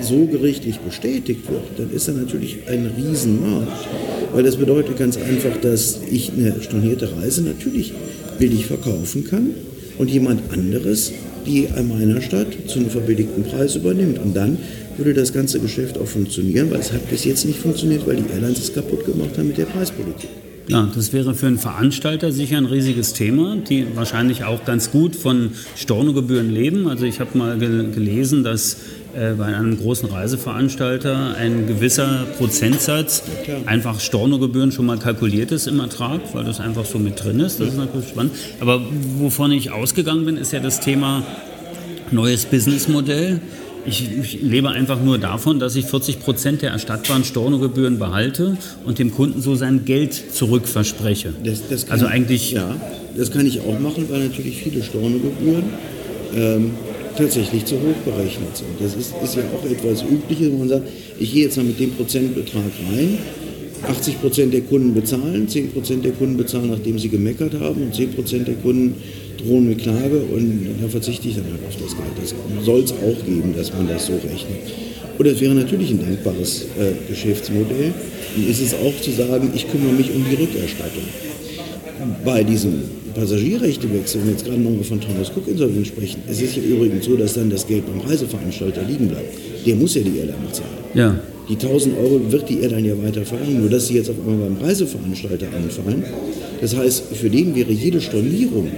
so 0.01 0.27
gerichtlich 0.27 0.80
bestätigt 0.80 1.41
wird, 1.51 1.63
dann 1.77 1.91
ist 1.93 2.08
da 2.08 2.13
natürlich 2.13 2.60
ein 2.69 2.89
Riesenmarkt. 2.97 3.88
Weil 4.34 4.44
das 4.44 4.58
bedeutet 4.58 4.98
ganz 4.98 5.17
einfach, 5.17 5.58
dass 5.62 6.00
ich 6.10 6.32
eine 6.32 6.56
stornierte 6.62 7.10
Reise 7.17 7.41
natürlich 7.41 7.94
billig 8.39 8.65
verkaufen 8.65 9.26
kann 9.26 9.52
und 9.98 10.10
jemand 10.10 10.52
anderes 10.52 11.12
die 11.46 11.67
an 11.76 11.88
meiner 11.88 12.22
Stadt 12.22 12.48
zu 12.67 12.80
einem 12.80 12.89
verbilligten 12.89 13.44
Preis 13.44 13.76
übernimmt. 13.76 14.20
Und 14.20 14.36
dann 14.36 14.58
würde 14.98 15.13
das 15.13 15.34
ganze 15.34 15.60
Geschäft 15.60 15.98
auch 15.98 16.08
funktionieren, 16.08 16.70
weil 16.72 16.80
es 16.80 16.91
hat 16.91 17.10
bis 17.10 17.26
jetzt 17.26 17.46
nicht 17.46 17.60
funktioniert, 17.60 18.06
weil 18.06 18.17
die 18.17 18.30
Airlines 18.32 18.60
es 18.60 18.74
kaputt 18.74 19.06
gemacht 19.06 19.38
haben 19.38 19.48
mit 19.48 19.58
der 19.58 19.65
Preispolitik. 19.65 20.30
Ja, 20.67 20.89
das 20.94 21.12
wäre 21.12 21.34
für 21.34 21.48
einen 21.48 21.58
Veranstalter 21.58 22.32
sicher 22.32 22.58
ein 22.58 22.65
riesiges 22.65 23.13
Thema, 23.13 23.58
die 23.58 23.86
wahrscheinlich 23.96 24.44
auch 24.44 24.63
ganz 24.63 24.91
gut 24.91 25.15
von 25.15 25.50
Stornogebühren 25.76 26.50
leben. 26.50 26.88
Also 26.88 27.06
ich 27.06 27.20
habe 27.20 27.38
mal 27.38 27.58
gelesen, 27.58 28.44
dass 28.44 28.78
bei 29.13 29.45
einem 29.45 29.78
großen 29.78 30.10
Reiseveranstalter 30.10 31.36
ein 31.36 31.67
gewisser 31.67 32.26
Prozentsatz 32.38 33.24
einfach 33.65 34.00
Stornogebühren 34.00 34.71
schon 34.71 34.86
mal 34.86 34.97
kalkuliert 34.97 35.52
ist 35.52 35.67
im 35.67 35.80
Ertrag, 35.80 36.21
weil 36.34 36.45
das 36.45 36.60
einfach 36.60 36.86
so 36.86 36.97
mit 36.97 37.21
drin 37.24 37.39
ist. 37.39 37.60
Das 37.60 37.69
ist 37.69 37.78
natürlich 37.78 38.10
spannend. 38.10 38.34
Aber 38.60 38.82
wovon 39.17 39.52
ich 39.52 39.71
ausgegangen 39.71 40.26
bin, 40.26 40.38
ist 40.38 40.54
ja 40.54 40.60
das 40.60 40.80
Thema 40.80 41.24
neues 42.12 42.45
Businessmodell. 42.45 43.41
Ich, 43.86 44.08
ich, 44.15 44.41
lebe 44.41 44.69
einfach 44.69 45.02
nur 45.02 45.17
davon, 45.17 45.60
dass 45.60 45.76
ich 45.76 45.86
40 45.86 46.19
Prozent 46.19 46.62
der 46.62 46.69
erstattbaren 46.71 47.24
Stornogebühren 47.24 47.97
behalte 47.97 48.58
und 48.86 49.00
dem 49.00 49.12
Kunden 49.12 49.41
so 49.41 49.56
sein 49.56 49.86
Geld 49.86 50.13
zurückverspreche. 50.13 51.34
Das, 51.43 51.67
das 51.67 51.89
also 51.89 52.06
eigentlich. 52.06 52.52
Ja, 52.52 52.76
das 53.17 53.32
kann 53.32 53.45
ich 53.47 53.62
auch 53.62 53.80
machen, 53.80 54.06
weil 54.10 54.28
natürlich 54.28 54.62
viele 54.62 54.84
Stornogebühren 54.84 55.63
ähm, 56.36 56.71
tatsächlich 57.17 57.65
zu 57.65 57.76
hoch 57.76 57.95
berechnet 58.06 58.56
sind. 58.56 58.69
Das 58.80 58.95
ist, 58.95 59.13
ist 59.24 59.36
ja 59.36 59.43
auch 59.56 59.65
etwas 59.69 60.04
Übliches, 60.04 60.52
wo 60.52 60.58
man 60.58 60.69
sagt, 60.69 60.88
ich 61.19 61.34
gehe 61.34 61.45
jetzt 61.45 61.58
mal 61.58 61.65
mit 61.65 61.80
dem 61.80 61.91
Prozentbetrag 61.91 62.63
rein. 62.91 63.17
80 63.88 64.21
Prozent 64.21 64.54
der 64.54 64.62
Kunden 64.62 64.93
bezahlen, 64.93 65.47
10 65.47 65.71
Prozent 65.71 66.06
der 66.06 66.12
Kunden 66.12 66.38
bezahlen, 66.38 66.69
nachdem 66.69 67.00
sie 67.00 67.10
gemeckert 67.10 67.60
haben 67.60 67.82
und 67.82 67.95
10 67.95 68.13
Prozent 68.13 68.47
der 68.47 68.56
Kunden 68.56 68.95
drohen 69.43 69.69
mit 69.69 69.80
Klage 69.80 70.19
und 70.19 70.67
da 70.80 70.88
verzichte 70.88 71.30
ich 71.30 71.36
dann 71.36 71.45
halt 71.45 71.65
auf 71.67 71.76
das 71.82 71.95
Geld. 71.97 72.12
Das 72.21 72.65
soll 72.65 72.82
es 72.82 72.91
auch 72.91 73.26
geben, 73.26 73.56
dass 73.58 73.74
man 73.74 73.88
das 73.88 74.06
so 74.06 74.13
rechnet. 74.13 74.71
Oder 75.17 75.32
es 75.32 75.41
wäre 75.41 75.54
natürlich 75.54 75.91
ein 75.91 76.00
denkbares 76.00 76.65
äh, 76.80 76.93
Geschäftsmodell. 77.10 77.93
Und 78.36 78.50
ist 78.50 78.62
es 78.62 78.74
auch 78.74 79.02
zu 79.02 79.12
sagen, 79.12 79.52
ich 79.54 79.69
kümmere 79.69 79.93
mich 79.93 80.12
um 80.13 80.26
die 80.30 80.36
Rückerstattung. 80.36 81.04
Bei 82.26 82.43
diesem 82.43 82.82
Passagierrechtewechsel, 83.12 84.24
wir 84.24 84.32
jetzt 84.32 84.45
gerade 84.45 84.60
nochmal 84.60 84.84
von 84.84 85.00
Thomas 85.00 85.32
Cook 85.36 85.47
Insolvenz 85.47 85.88
sprechen, 85.88 86.21
es 86.28 86.41
ist 86.41 86.56
ja 86.56 86.63
übrigens 86.63 87.06
so, 87.06 87.15
dass 87.15 87.34
dann 87.34 87.50
das 87.50 87.67
Geld 87.67 87.84
beim 87.86 88.00
Reiseveranstalter 88.08 88.84
liegen 88.84 89.08
bleibt. 89.08 89.38
Der 89.65 89.76
muss 89.76 89.95
ja 89.95 90.02
die 90.02 90.17
Airline 90.17 90.45
bezahlen. 90.47 90.69
Ja. 90.93 91.19
Die 91.47 91.54
1000 91.54 91.97
Euro 91.97 92.21
wird 92.32 92.50
die 92.50 92.62
Airline 92.62 92.88
ja 92.88 93.04
weiter 93.04 93.26
verlangen, 93.26 93.62
nur 93.62 93.69
dass 93.69 93.88
sie 93.88 93.95
jetzt 93.95 94.10
auf 94.10 94.15
einmal 94.19 94.50
beim 94.50 94.58
Reiseveranstalter 94.63 95.47
anfallen. 95.56 96.04
Das 96.60 96.76
heißt, 96.76 97.04
für 97.13 97.30
den 97.30 97.56
wäre 97.56 97.71
jede 97.71 98.02
Stornierung, 98.02 98.69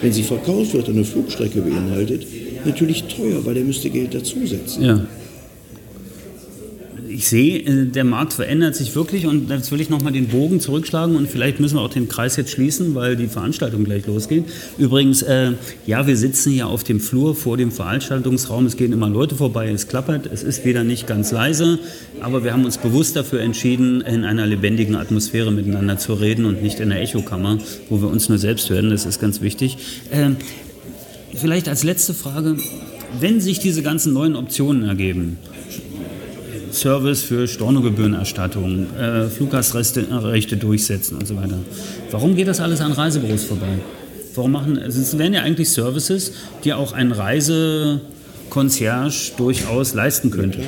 wenn 0.00 0.12
sie 0.12 0.22
verkauft 0.22 0.74
wird 0.74 0.88
und 0.88 0.96
eine 0.96 1.04
Flugstrecke 1.04 1.60
beinhaltet, 1.60 2.26
natürlich 2.64 3.04
teuer, 3.04 3.44
weil 3.44 3.54
der 3.54 3.64
müsste 3.64 3.90
Geld 3.90 4.14
dazusetzen. 4.14 4.82
Ja 4.82 5.06
ich 7.12 7.28
sehe, 7.28 7.58
äh, 7.58 7.86
der 7.86 8.04
Markt 8.04 8.32
verändert 8.32 8.74
sich 8.74 8.94
wirklich 8.94 9.26
und 9.26 9.50
jetzt 9.50 9.70
will 9.72 9.80
ich 9.80 9.90
nochmal 9.90 10.12
den 10.12 10.28
Bogen 10.28 10.60
zurückschlagen 10.60 11.16
und 11.16 11.28
vielleicht 11.28 11.60
müssen 11.60 11.76
wir 11.76 11.82
auch 11.82 11.92
den 11.92 12.08
Kreis 12.08 12.36
jetzt 12.36 12.50
schließen, 12.50 12.94
weil 12.94 13.16
die 13.16 13.26
Veranstaltung 13.26 13.84
gleich 13.84 14.06
losgeht. 14.06 14.44
Übrigens, 14.78 15.22
äh, 15.22 15.52
ja, 15.86 16.06
wir 16.06 16.16
sitzen 16.16 16.52
hier 16.52 16.66
auf 16.66 16.84
dem 16.84 17.00
Flur 17.00 17.34
vor 17.34 17.56
dem 17.56 17.70
Veranstaltungsraum, 17.70 18.66
es 18.66 18.76
gehen 18.76 18.92
immer 18.92 19.08
Leute 19.08 19.34
vorbei, 19.34 19.70
es 19.70 19.88
klappert, 19.88 20.28
es 20.32 20.42
ist 20.42 20.64
wieder 20.64 20.84
nicht 20.84 21.06
ganz 21.06 21.32
leise, 21.32 21.78
aber 22.20 22.44
wir 22.44 22.52
haben 22.52 22.64
uns 22.64 22.78
bewusst 22.78 23.16
dafür 23.16 23.40
entschieden, 23.40 24.00
in 24.00 24.24
einer 24.24 24.46
lebendigen 24.46 24.96
Atmosphäre 24.96 25.52
miteinander 25.52 25.98
zu 25.98 26.14
reden 26.14 26.44
und 26.44 26.62
nicht 26.62 26.80
in 26.80 26.90
der 26.90 27.00
Echokammer, 27.00 27.58
wo 27.88 28.00
wir 28.00 28.08
uns 28.08 28.28
nur 28.28 28.38
selbst 28.38 28.70
hören, 28.70 28.90
das 28.90 29.06
ist 29.06 29.20
ganz 29.20 29.40
wichtig. 29.40 29.76
Äh, 30.10 30.30
vielleicht 31.34 31.68
als 31.68 31.84
letzte 31.84 32.14
Frage, 32.14 32.56
wenn 33.20 33.40
sich 33.40 33.58
diese 33.58 33.82
ganzen 33.82 34.12
neuen 34.12 34.36
Optionen 34.36 34.84
ergeben, 34.84 35.38
Service 36.72 37.22
für 37.22 37.46
Stornogebührenerstattung, 37.46 38.86
äh, 38.96 39.28
Fluggastrechte 39.28 40.56
durchsetzen 40.56 41.18
und 41.18 41.26
so 41.26 41.36
weiter. 41.36 41.58
Warum 42.10 42.34
geht 42.34 42.48
das 42.48 42.60
alles 42.60 42.80
an 42.80 42.92
Reisebüros 42.92 43.44
vorbei? 43.44 43.78
Warum 44.34 44.52
machen, 44.52 44.78
also 44.78 44.98
es 45.00 45.18
wären 45.18 45.34
ja 45.34 45.42
eigentlich 45.42 45.68
Services, 45.70 46.32
die 46.64 46.72
auch 46.72 46.92
ein 46.92 47.12
Reiseconcierge 47.12 49.32
durchaus 49.36 49.92
leisten 49.92 50.30
könnte. 50.30 50.60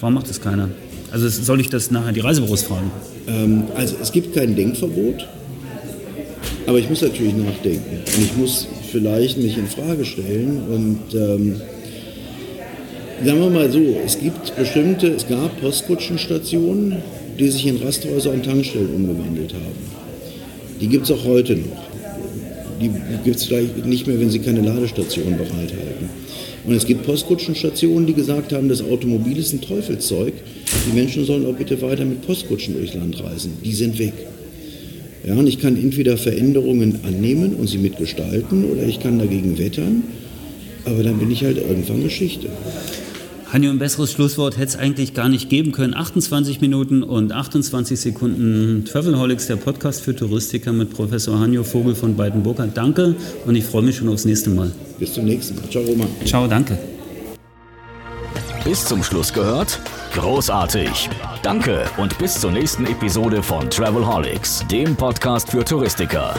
Warum 0.00 0.14
macht 0.14 0.30
das 0.30 0.40
keiner? 0.40 0.70
Also 1.10 1.28
soll 1.28 1.60
ich 1.60 1.68
das 1.68 1.90
nachher 1.90 2.12
die 2.12 2.20
Reisebüros 2.20 2.62
fragen? 2.62 2.90
Ähm, 3.28 3.64
also 3.74 3.96
es 4.00 4.12
gibt 4.12 4.34
kein 4.34 4.56
Denkverbot, 4.56 5.26
aber 6.66 6.78
ich 6.78 6.88
muss 6.88 7.02
natürlich 7.02 7.34
nachdenken 7.34 7.98
und 8.16 8.22
ich 8.22 8.34
muss 8.36 8.66
vielleicht 8.90 9.36
mich 9.38 9.58
in 9.58 9.66
Frage 9.66 10.04
stellen 10.04 10.62
und 10.68 11.14
ähm, 11.14 11.60
Sagen 13.24 13.40
wir 13.40 13.50
mal 13.50 13.72
so, 13.72 13.80
es 14.04 14.18
gibt 14.20 14.54
bestimmte, 14.56 15.06
es 15.08 15.26
gab 15.26 15.58
Postkutschenstationen, 15.60 16.96
die 17.38 17.48
sich 17.48 17.66
in 17.66 17.78
Rasthäuser 17.78 18.30
und 18.30 18.44
Tankstellen 18.44 18.94
umgewandelt 18.94 19.54
haben. 19.54 19.96
Die 20.80 20.86
gibt 20.86 21.04
es 21.04 21.10
auch 21.10 21.24
heute 21.24 21.56
noch. 21.56 21.82
Die 22.80 22.90
gibt 23.24 23.36
es 23.36 23.44
vielleicht 23.46 23.86
nicht 23.86 24.06
mehr, 24.06 24.20
wenn 24.20 24.28
sie 24.28 24.40
keine 24.40 24.60
Ladestation 24.60 25.34
bereithalten. 25.38 26.10
Und 26.66 26.74
es 26.74 26.84
gibt 26.84 27.06
Postkutschenstationen, 27.06 28.06
die 28.06 28.12
gesagt 28.12 28.52
haben, 28.52 28.68
das 28.68 28.82
Automobil 28.82 29.38
ist 29.38 29.54
ein 29.54 29.62
Teufelszeug. 29.62 30.34
Die 30.86 30.94
Menschen 30.94 31.24
sollen 31.24 31.46
auch 31.46 31.54
bitte 31.54 31.80
weiter 31.80 32.04
mit 32.04 32.26
Postkutschen 32.26 32.74
durchs 32.74 32.94
Land 32.94 33.22
reisen. 33.22 33.52
Die 33.64 33.72
sind 33.72 33.98
weg. 33.98 34.12
Ja, 35.26 35.34
und 35.34 35.46
ich 35.46 35.58
kann 35.58 35.76
entweder 35.76 36.18
Veränderungen 36.18 37.00
annehmen 37.04 37.54
und 37.54 37.68
sie 37.68 37.78
mitgestalten 37.78 38.70
oder 38.70 38.82
ich 38.82 39.00
kann 39.00 39.18
dagegen 39.18 39.56
wettern. 39.58 40.02
Aber 40.84 41.02
dann 41.02 41.18
bin 41.18 41.30
ich 41.30 41.42
halt 41.42 41.56
irgendwann 41.56 42.02
Geschichte. 42.02 42.48
Hanjo, 43.56 43.70
ein 43.70 43.78
besseres 43.78 44.12
Schlusswort 44.12 44.58
hätte 44.58 44.68
es 44.68 44.76
eigentlich 44.76 45.14
gar 45.14 45.30
nicht 45.30 45.48
geben 45.48 45.72
können. 45.72 45.94
28 45.94 46.60
Minuten 46.60 47.02
und 47.02 47.32
28 47.32 47.98
Sekunden 47.98 48.84
Travelholics, 48.84 49.46
der 49.46 49.56
Podcast 49.56 50.02
für 50.02 50.14
Touristiker 50.14 50.74
mit 50.74 50.90
Professor 50.90 51.40
Hanjo 51.40 51.64
Vogel 51.64 51.94
von 51.94 52.16
Beitenburger. 52.16 52.66
Danke 52.66 53.14
und 53.46 53.56
ich 53.56 53.64
freue 53.64 53.80
mich 53.80 53.96
schon 53.96 54.10
aufs 54.10 54.26
nächste 54.26 54.50
Mal. 54.50 54.72
Bis 54.98 55.14
zum 55.14 55.24
nächsten 55.24 55.54
Mal. 55.56 55.70
Ciao, 55.70 55.82
Roman. 55.84 56.08
Ciao, 56.26 56.46
danke. 56.46 56.78
Bis 58.62 58.84
zum 58.84 59.02
Schluss 59.02 59.32
gehört? 59.32 59.80
Großartig. 60.12 61.08
Danke 61.42 61.86
und 61.96 62.18
bis 62.18 62.38
zur 62.38 62.50
nächsten 62.50 62.84
Episode 62.84 63.42
von 63.42 63.70
Travelholics, 63.70 64.66
dem 64.70 64.94
Podcast 64.96 65.50
für 65.50 65.64
Touristiker. 65.64 66.34